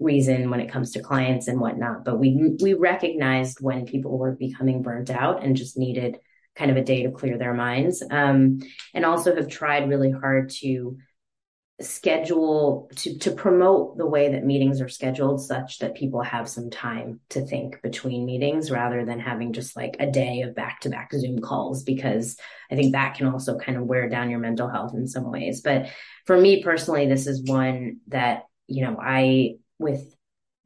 reason 0.00 0.50
when 0.50 0.60
it 0.60 0.70
comes 0.70 0.92
to 0.92 1.02
clients 1.02 1.48
and 1.48 1.60
whatnot. 1.60 2.04
But 2.04 2.18
we 2.18 2.56
we 2.60 2.74
recognized 2.74 3.58
when 3.60 3.86
people 3.86 4.18
were 4.18 4.32
becoming 4.32 4.82
burnt 4.82 5.10
out 5.10 5.42
and 5.42 5.56
just 5.56 5.78
needed 5.78 6.18
kind 6.56 6.70
of 6.70 6.76
a 6.76 6.84
day 6.84 7.04
to 7.04 7.10
clear 7.10 7.38
their 7.38 7.54
minds. 7.54 8.02
Um, 8.10 8.60
and 8.92 9.04
also 9.04 9.34
have 9.34 9.48
tried 9.48 9.88
really 9.88 10.10
hard 10.10 10.50
to 10.60 10.98
schedule 11.80 12.90
to 12.96 13.16
to 13.18 13.30
promote 13.30 13.96
the 13.96 14.06
way 14.06 14.32
that 14.32 14.44
meetings 14.44 14.80
are 14.80 14.88
scheduled 14.88 15.40
such 15.40 15.78
that 15.78 15.94
people 15.94 16.22
have 16.22 16.48
some 16.48 16.70
time 16.70 17.20
to 17.28 17.40
think 17.40 17.80
between 17.82 18.26
meetings 18.26 18.68
rather 18.68 19.04
than 19.04 19.20
having 19.20 19.52
just 19.52 19.76
like 19.76 19.94
a 20.00 20.10
day 20.10 20.42
of 20.42 20.56
back-to-back 20.56 21.12
Zoom 21.12 21.38
calls 21.38 21.84
because 21.84 22.36
I 22.68 22.74
think 22.74 22.92
that 22.92 23.14
can 23.14 23.28
also 23.28 23.56
kind 23.58 23.78
of 23.78 23.84
wear 23.84 24.08
down 24.08 24.28
your 24.28 24.40
mental 24.40 24.68
health 24.68 24.92
in 24.94 25.06
some 25.06 25.30
ways. 25.30 25.60
But 25.60 25.86
for 26.26 26.36
me 26.36 26.64
personally 26.64 27.06
this 27.06 27.28
is 27.28 27.44
one 27.44 27.98
that 28.08 28.46
you 28.66 28.84
know 28.84 28.96
I 29.00 29.58
with 29.78 30.14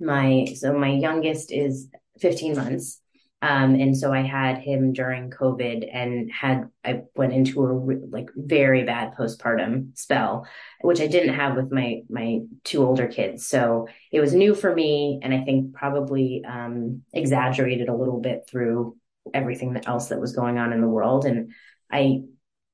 my 0.00 0.46
so 0.56 0.72
my 0.72 0.90
youngest 0.90 1.52
is 1.52 1.88
15 2.20 2.56
months 2.56 3.02
um, 3.42 3.74
and 3.74 3.98
so 3.98 4.12
I 4.12 4.22
had 4.22 4.58
him 4.58 4.92
during 4.92 5.28
COVID 5.28 5.88
and 5.92 6.30
had, 6.30 6.68
I 6.84 7.02
went 7.16 7.32
into 7.32 7.64
a 7.64 7.72
re- 7.72 7.96
like 8.08 8.30
very 8.36 8.84
bad 8.84 9.16
postpartum 9.16 9.98
spell, 9.98 10.46
which 10.80 11.00
I 11.00 11.08
didn't 11.08 11.34
have 11.34 11.56
with 11.56 11.72
my, 11.72 12.02
my 12.08 12.42
two 12.62 12.84
older 12.86 13.08
kids. 13.08 13.44
So 13.48 13.88
it 14.12 14.20
was 14.20 14.32
new 14.32 14.54
for 14.54 14.72
me. 14.72 15.18
And 15.24 15.34
I 15.34 15.42
think 15.42 15.74
probably, 15.74 16.44
um, 16.48 17.02
exaggerated 17.12 17.88
a 17.88 17.96
little 17.96 18.20
bit 18.20 18.44
through 18.48 18.96
everything 19.34 19.76
else 19.86 20.10
that 20.10 20.20
was 20.20 20.36
going 20.36 20.58
on 20.58 20.72
in 20.72 20.80
the 20.80 20.88
world. 20.88 21.24
And 21.24 21.50
I, 21.90 22.20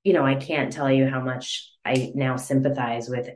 you 0.05 0.13
know, 0.13 0.25
I 0.27 0.35
can't 0.35 0.71
tell 0.71 0.93
you 0.93 1.09
how 1.09 1.21
much 1.21 1.73
I 1.83 2.13
now 2.15 2.37
sympathize 2.37 3.09
with 3.09 3.31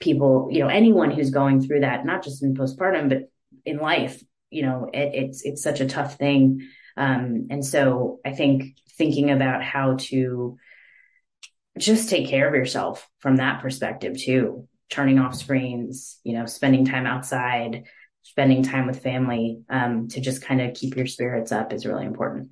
people, 0.00 0.48
you 0.50 0.60
know, 0.60 0.68
anyone 0.68 1.10
who's 1.10 1.30
going 1.30 1.60
through 1.60 1.80
that, 1.80 2.04
not 2.04 2.24
just 2.24 2.42
in 2.42 2.54
postpartum, 2.54 3.08
but 3.08 3.30
in 3.64 3.78
life, 3.78 4.22
you 4.50 4.62
know, 4.62 4.88
it, 4.92 5.10
it's, 5.14 5.42
it's 5.44 5.62
such 5.62 5.80
a 5.80 5.86
tough 5.86 6.16
thing. 6.16 6.66
Um, 6.96 7.48
and 7.50 7.64
so 7.64 8.20
I 8.24 8.32
think 8.32 8.76
thinking 8.96 9.30
about 9.30 9.62
how 9.62 9.96
to 10.00 10.56
just 11.78 12.10
take 12.10 12.28
care 12.28 12.48
of 12.48 12.54
yourself 12.54 13.08
from 13.20 13.36
that 13.36 13.62
perspective 13.62 14.18
too, 14.18 14.68
turning 14.90 15.18
off 15.18 15.36
screens, 15.36 16.18
you 16.24 16.34
know, 16.34 16.46
spending 16.46 16.84
time 16.84 17.06
outside, 17.06 17.84
spending 18.22 18.62
time 18.62 18.86
with 18.86 19.02
family, 19.02 19.62
um, 19.68 20.08
to 20.08 20.20
just 20.20 20.42
kind 20.42 20.60
of 20.60 20.74
keep 20.74 20.96
your 20.96 21.06
spirits 21.06 21.52
up 21.52 21.72
is 21.72 21.86
really 21.86 22.06
important. 22.06 22.50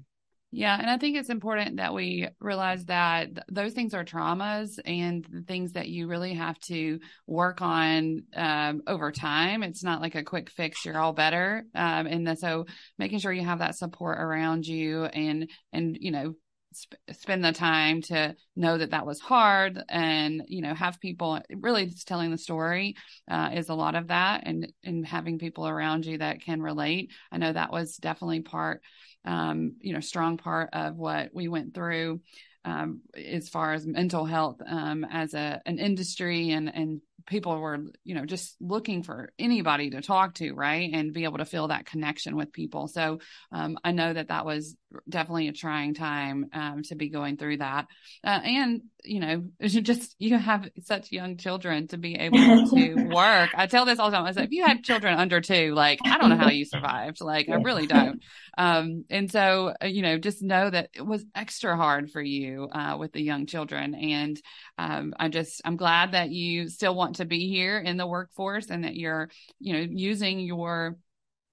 Yeah. 0.50 0.78
And 0.80 0.88
I 0.88 0.96
think 0.96 1.16
it's 1.16 1.28
important 1.28 1.76
that 1.76 1.92
we 1.92 2.26
realize 2.40 2.86
that 2.86 3.34
th- 3.34 3.46
those 3.50 3.74
things 3.74 3.92
are 3.92 4.04
traumas 4.04 4.78
and 4.84 5.44
things 5.46 5.72
that 5.72 5.88
you 5.88 6.06
really 6.06 6.32
have 6.34 6.58
to 6.60 7.00
work 7.26 7.60
on 7.60 8.22
um, 8.34 8.80
over 8.86 9.12
time. 9.12 9.62
It's 9.62 9.84
not 9.84 10.00
like 10.00 10.14
a 10.14 10.24
quick 10.24 10.48
fix, 10.48 10.86
you're 10.86 10.98
all 10.98 11.12
better. 11.12 11.66
Um, 11.74 12.06
and 12.06 12.38
so 12.38 12.64
making 12.98 13.18
sure 13.18 13.32
you 13.32 13.44
have 13.44 13.58
that 13.58 13.76
support 13.76 14.18
around 14.18 14.66
you 14.66 15.04
and, 15.04 15.50
and, 15.74 15.98
you 16.00 16.12
know, 16.12 16.34
sp- 16.74 17.00
spend 17.12 17.44
the 17.44 17.52
time 17.52 18.02
to 18.02 18.34
know 18.56 18.78
that 18.78 18.90
that 18.90 19.06
was 19.06 19.20
hard 19.20 19.82
and, 19.88 20.42
you 20.48 20.62
know, 20.62 20.74
have 20.74 21.00
people 21.00 21.40
really 21.54 21.86
just 21.86 22.08
telling 22.08 22.30
the 22.30 22.38
story 22.38 22.96
uh, 23.30 23.50
is 23.54 23.68
a 23.68 23.74
lot 23.74 23.94
of 23.94 24.08
that 24.08 24.42
and, 24.46 24.72
and 24.84 25.06
having 25.06 25.38
people 25.38 25.66
around 25.66 26.06
you 26.06 26.18
that 26.18 26.42
can 26.42 26.62
relate. 26.62 27.12
I 27.32 27.38
know 27.38 27.52
that 27.52 27.72
was 27.72 27.96
definitely 27.96 28.40
part 28.40 28.82
um, 29.24 29.74
you 29.80 29.92
know, 29.92 30.00
strong 30.00 30.36
part 30.36 30.70
of 30.72 30.96
what 30.96 31.30
we 31.34 31.48
went 31.48 31.74
through 31.74 32.20
um, 32.64 33.00
as 33.14 33.48
far 33.48 33.72
as 33.74 33.86
mental 33.86 34.24
health 34.24 34.60
um, 34.66 35.04
as 35.04 35.34
a 35.34 35.60
an 35.66 35.78
industry 35.78 36.50
and 36.50 36.74
and 36.74 37.00
people 37.26 37.58
were 37.58 37.78
you 38.04 38.14
know 38.14 38.24
just 38.24 38.56
looking 38.60 39.02
for 39.02 39.30
anybody 39.38 39.90
to 39.90 40.00
talk 40.00 40.34
to 40.34 40.52
right? 40.52 40.90
And 40.92 41.12
be 41.12 41.24
able 41.24 41.38
to 41.38 41.44
feel 41.44 41.68
that 41.68 41.86
connection 41.86 42.36
with 42.36 42.52
people. 42.52 42.88
So 42.88 43.18
um, 43.52 43.78
i 43.84 43.92
know 43.92 44.12
that 44.12 44.28
that 44.28 44.44
was 44.44 44.76
definitely 45.08 45.48
a 45.48 45.52
trying 45.52 45.94
time 45.94 46.46
um, 46.52 46.82
to 46.82 46.94
be 46.94 47.08
going 47.08 47.36
through 47.36 47.58
that. 47.58 47.86
Uh, 48.24 48.40
and 48.42 48.82
you 49.04 49.20
know 49.20 49.44
just 49.62 50.14
you 50.18 50.36
have 50.36 50.68
such 50.82 51.12
young 51.12 51.36
children 51.36 51.86
to 51.88 51.98
be 51.98 52.14
able 52.14 52.66
to 52.68 52.94
work. 53.14 53.50
I 53.54 53.66
tell 53.66 53.84
this 53.84 53.98
all 53.98 54.10
the 54.10 54.16
time. 54.16 54.26
I 54.26 54.32
said 54.32 54.44
if 54.44 54.50
you 54.50 54.64
had 54.64 54.84
children 54.84 55.18
under 55.18 55.40
two 55.40 55.74
like 55.74 56.00
i 56.04 56.18
don't 56.18 56.30
know 56.30 56.36
how 56.36 56.50
you 56.50 56.64
survived. 56.64 57.20
Like 57.20 57.48
i 57.48 57.54
really 57.54 57.86
don't. 57.86 58.22
Um, 58.56 59.04
and 59.10 59.30
so 59.30 59.74
uh, 59.82 59.86
you 59.86 60.02
know 60.02 60.18
just 60.18 60.42
know 60.42 60.68
that 60.68 60.90
it 60.94 61.06
was 61.06 61.24
extra 61.34 61.76
hard 61.76 62.10
for 62.10 62.20
you 62.20 62.68
uh, 62.72 62.96
with 62.98 63.12
the 63.12 63.22
young 63.22 63.46
children. 63.46 63.94
And 63.94 64.40
um, 64.78 65.14
i 65.18 65.28
just 65.28 65.60
i'm 65.64 65.76
glad 65.76 66.12
that 66.12 66.30
you 66.30 66.68
still 66.68 66.94
want 66.94 67.07
to 67.16 67.24
be 67.24 67.48
here 67.48 67.78
in 67.78 67.96
the 67.96 68.06
workforce 68.06 68.70
and 68.70 68.84
that 68.84 68.96
you're, 68.96 69.30
you 69.58 69.72
know, 69.72 69.86
using 69.90 70.40
your 70.40 70.96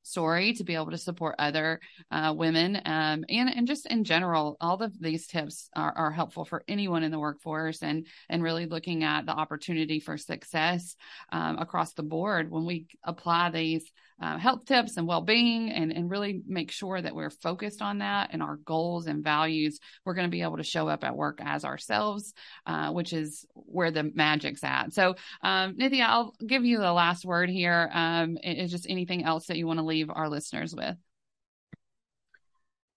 story 0.06 0.54
to 0.54 0.63
be 0.63 0.76
able 0.76 0.91
to 0.91 0.98
support 0.98 1.36
other 1.39 1.80
uh, 2.12 2.34
women 2.36 2.76
um, 2.86 3.26
and 3.30 3.50
and 3.50 3.68
just 3.68 3.86
in 3.88 4.04
general 4.04 4.58
all 4.62 4.82
of 4.82 5.00
these 5.00 5.28
tips 5.28 5.70
are, 5.76 5.94
are 5.96 6.12
helpful 6.12 6.46
for 6.46 6.63
anyone 6.68 7.04
in 7.04 7.12
the 7.12 7.20
workforce 7.20 7.82
and 7.82 8.06
and 8.30 8.44
really 8.44 8.65
looking 8.65 9.04
at 9.04 9.26
the 9.26 9.32
opportunity 9.32 10.00
for 10.00 10.18
success 10.18 10.96
um, 11.32 11.58
across 11.58 11.94
the 11.94 12.04
board 12.04 12.52
when 12.52 12.65
we 12.65 12.86
apply 13.04 13.50
these 13.50 13.91
uh, 14.22 14.38
health 14.38 14.63
tips 14.63 14.96
and 14.96 15.06
well-being 15.06 15.70
and, 15.72 15.91
and 15.91 16.10
really 16.10 16.41
make 16.48 16.72
sure 16.72 17.02
that 17.02 17.13
we're 17.13 17.30
focused 17.30 17.82
on 17.82 17.98
that 17.98 18.30
and 18.32 18.41
our 18.41 18.56
goals 18.58 19.08
and 19.08 19.24
values 19.24 19.80
we're 20.06 20.13
going 20.13 20.28
to 20.28 20.32
be 20.32 20.41
able 20.41 20.56
to 20.56 20.63
show 20.63 20.88
up 20.88 21.04
at 21.04 21.18
work 21.18 21.39
as 21.44 21.65
ourselves 21.65 22.34
uh, 22.65 22.91
which 22.91 23.12
is 23.12 23.46
where 23.54 23.91
the 23.91 24.10
magic's 24.15 24.63
at. 24.63 24.94
So 24.94 25.15
um, 25.41 25.76
nithya 25.76 26.06
i'll 26.08 26.34
give 26.46 26.63
you 26.63 26.78
the 26.78 26.94
last 26.94 27.26
word 27.26 27.50
here. 27.50 27.89
Um, 27.94 28.38
is 28.44 28.72
just 28.72 28.88
anything 28.89 29.24
else 29.24 29.48
that 29.48 29.58
you 29.58 29.68
want 29.68 29.80
to 29.80 29.86
leave 29.86 29.95
our 30.04 30.30
listeners 30.30 30.76
with 30.76 30.98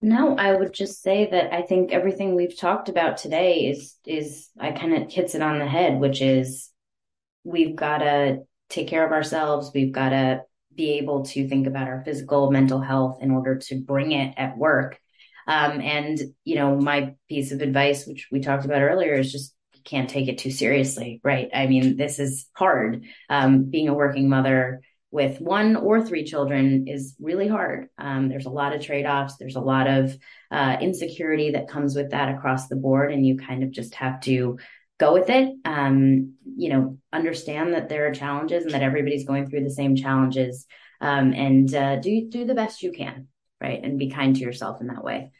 no, 0.01 0.37
I 0.37 0.53
would 0.53 0.73
just 0.73 1.01
say 1.01 1.27
that 1.31 1.53
I 1.53 1.63
think 1.63 1.91
everything 1.91 2.35
we've 2.35 2.57
talked 2.57 2.87
about 2.87 3.17
today 3.17 3.67
is 3.67 3.95
is 4.05 4.49
I 4.59 4.71
kind 4.71 4.93
of 4.93 5.11
hits 5.11 5.33
it 5.33 5.41
on 5.41 5.57
the 5.57 5.65
head, 5.65 5.99
which 5.99 6.21
is 6.21 6.69
we've 7.43 7.75
got 7.75 7.99
to 7.99 8.43
take 8.69 8.87
care 8.87 9.05
of 9.05 9.11
ourselves. 9.11 9.71
We've 9.73 9.91
got 9.91 10.09
to 10.09 10.43
be 10.75 10.97
able 10.99 11.25
to 11.25 11.47
think 11.47 11.65
about 11.65 11.87
our 11.87 12.03
physical, 12.03 12.51
mental 12.51 12.79
health 12.79 13.19
in 13.21 13.31
order 13.31 13.57
to 13.57 13.81
bring 13.81 14.11
it 14.11 14.35
at 14.37 14.57
work. 14.57 14.99
Um, 15.47 15.81
and, 15.81 16.19
you 16.43 16.55
know, 16.55 16.75
my 16.75 17.15
piece 17.27 17.51
of 17.51 17.61
advice, 17.61 18.05
which 18.05 18.27
we 18.31 18.41
talked 18.41 18.65
about 18.65 18.81
earlier, 18.81 19.13
is 19.13 19.31
just 19.31 19.55
can't 19.85 20.09
take 20.09 20.27
it 20.27 20.37
too 20.37 20.51
seriously, 20.51 21.21
right? 21.23 21.49
I 21.53 21.65
mean, 21.65 21.95
this 21.95 22.19
is 22.19 22.47
hard. 22.53 23.05
Um, 23.29 23.63
being 23.63 23.87
a 23.87 23.93
working 23.93 24.29
mother 24.29 24.81
with 25.11 25.39
one 25.39 25.75
or 25.75 26.01
three 26.01 26.25
children 26.25 26.87
is 26.87 27.15
really 27.19 27.47
hard. 27.47 27.87
Um, 27.97 28.27
there's 28.27 28.45
a 28.45 28.51
lot 28.51 28.75
of 28.75 28.81
trade 28.81 29.05
offs. 29.05 29.37
There's 29.37 29.55
a 29.55 29.61
lot 29.61 29.87
of 29.87 30.17
uh, 30.51 30.77
insecurity 30.81 31.51
that 31.51 31.69
comes 31.69 31.95
with 31.95 32.11
that 32.11 32.29
across 32.29 32.67
the 32.67 32.75
board. 32.75 33.13
And 33.13 33.25
you 33.25 33.37
kind 33.37 33.63
of 33.63 33.71
just 33.71 33.95
have 33.95 34.19
to 34.21 34.57
go 34.99 35.13
with 35.13 35.29
it. 35.29 35.55
Um, 35.63 36.33
you 36.43 36.69
know, 36.69 36.97
understand 37.13 37.73
that 37.73 37.87
there 37.87 38.07
are 38.07 38.13
challenges 38.13 38.65
and 38.65 38.73
that 38.73 38.83
everybody's 38.83 39.25
going 39.25 39.49
through 39.49 39.63
the 39.63 39.69
same 39.69 39.95
challenges. 39.95 40.65
Um, 40.99 41.33
and 41.33 41.73
uh, 41.73 41.97
do 41.97 42.27
do 42.29 42.45
the 42.45 42.55
best 42.55 42.81
you 42.81 42.91
can, 42.91 43.27
right? 43.61 43.79
And 43.81 43.99
be 43.99 44.09
kind 44.09 44.35
to 44.35 44.41
yourself 44.41 44.81
in 44.81 44.87
that 44.87 45.03
way. 45.03 45.31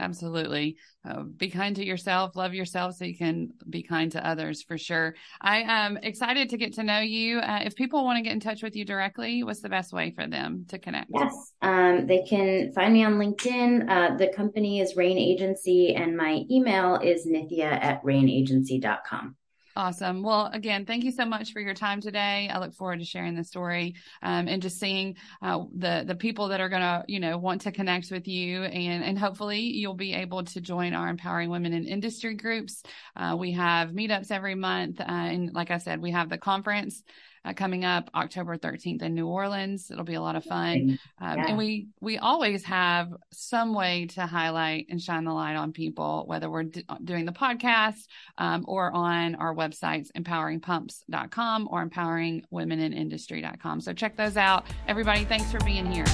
Absolutely. 0.00 0.76
Uh, 1.04 1.22
be 1.22 1.50
kind 1.50 1.76
to 1.76 1.84
yourself, 1.84 2.34
love 2.34 2.54
yourself 2.54 2.94
so 2.96 3.04
you 3.04 3.16
can 3.16 3.50
be 3.68 3.82
kind 3.82 4.10
to 4.12 4.26
others 4.26 4.62
for 4.62 4.78
sure. 4.78 5.14
I 5.40 5.58
am 5.58 5.98
excited 5.98 6.48
to 6.50 6.56
get 6.56 6.74
to 6.74 6.82
know 6.82 7.00
you. 7.00 7.38
Uh, 7.38 7.60
if 7.64 7.74
people 7.74 8.04
want 8.04 8.16
to 8.16 8.22
get 8.22 8.32
in 8.32 8.40
touch 8.40 8.62
with 8.62 8.74
you 8.74 8.84
directly, 8.84 9.44
what's 9.44 9.60
the 9.60 9.68
best 9.68 9.92
way 9.92 10.10
for 10.10 10.26
them 10.26 10.64
to 10.68 10.78
connect? 10.78 11.10
Yes, 11.14 11.52
um, 11.60 12.06
they 12.06 12.22
can 12.22 12.72
find 12.72 12.94
me 12.94 13.04
on 13.04 13.14
LinkedIn. 13.14 13.90
Uh, 13.90 14.16
the 14.16 14.28
company 14.28 14.80
is 14.80 14.96
Rain 14.96 15.18
Agency, 15.18 15.94
and 15.94 16.16
my 16.16 16.44
email 16.50 16.96
is 16.96 17.26
nithya 17.26 17.72
at 17.72 18.02
rainagency.com. 18.02 19.36
Awesome. 19.76 20.22
Well, 20.22 20.50
again, 20.52 20.84
thank 20.84 21.04
you 21.04 21.12
so 21.12 21.24
much 21.24 21.52
for 21.52 21.60
your 21.60 21.74
time 21.74 22.00
today. 22.00 22.50
I 22.52 22.58
look 22.58 22.74
forward 22.74 22.98
to 22.98 23.04
sharing 23.04 23.36
the 23.36 23.44
story 23.44 23.94
um, 24.20 24.48
and 24.48 24.60
just 24.60 24.80
seeing 24.80 25.14
uh, 25.42 25.64
the 25.76 26.04
the 26.06 26.16
people 26.16 26.48
that 26.48 26.60
are 26.60 26.68
going 26.68 26.82
to, 26.82 27.04
you 27.06 27.20
know, 27.20 27.38
want 27.38 27.60
to 27.62 27.72
connect 27.72 28.10
with 28.10 28.26
you, 28.26 28.64
and 28.64 29.04
and 29.04 29.16
hopefully 29.18 29.60
you'll 29.60 29.94
be 29.94 30.12
able 30.12 30.42
to 30.44 30.60
join 30.60 30.92
our 30.92 31.08
empowering 31.08 31.50
women 31.50 31.72
in 31.72 31.86
industry 31.86 32.34
groups. 32.34 32.82
Uh, 33.14 33.36
we 33.38 33.52
have 33.52 33.90
meetups 33.90 34.32
every 34.32 34.56
month, 34.56 35.00
uh, 35.00 35.04
and 35.06 35.52
like 35.54 35.70
I 35.70 35.78
said, 35.78 36.02
we 36.02 36.10
have 36.10 36.28
the 36.28 36.38
conference 36.38 37.02
uh, 37.44 37.52
coming 37.54 37.84
up 37.84 38.10
October 38.14 38.56
13th 38.56 39.02
in 39.02 39.14
New 39.14 39.26
Orleans. 39.26 39.90
It'll 39.90 40.04
be 40.04 40.14
a 40.14 40.20
lot 40.20 40.36
of 40.36 40.44
fun. 40.44 40.98
Um, 41.20 41.38
yeah. 41.38 41.46
And 41.48 41.58
we, 41.58 41.88
we 42.00 42.18
always 42.18 42.64
have 42.64 43.12
some 43.32 43.74
way 43.74 44.06
to 44.06 44.26
highlight 44.26 44.86
and 44.90 45.00
shine 45.00 45.24
the 45.24 45.32
light 45.32 45.56
on 45.56 45.72
people, 45.72 46.24
whether 46.26 46.50
we're 46.50 46.64
d- 46.64 46.84
doing 47.04 47.24
the 47.24 47.32
podcast 47.32 48.06
um, 48.38 48.64
or 48.68 48.90
on 48.92 49.34
our 49.36 49.54
websites, 49.54 50.10
empoweringpumps.com 50.12 51.68
or 51.70 51.88
empoweringwomeninindustry.com. 51.88 53.80
So 53.80 53.92
check 53.92 54.16
those 54.16 54.36
out. 54.36 54.64
Everybody, 54.88 55.24
thanks 55.24 55.50
for 55.50 55.58
being 55.60 55.90
here. 55.90 56.06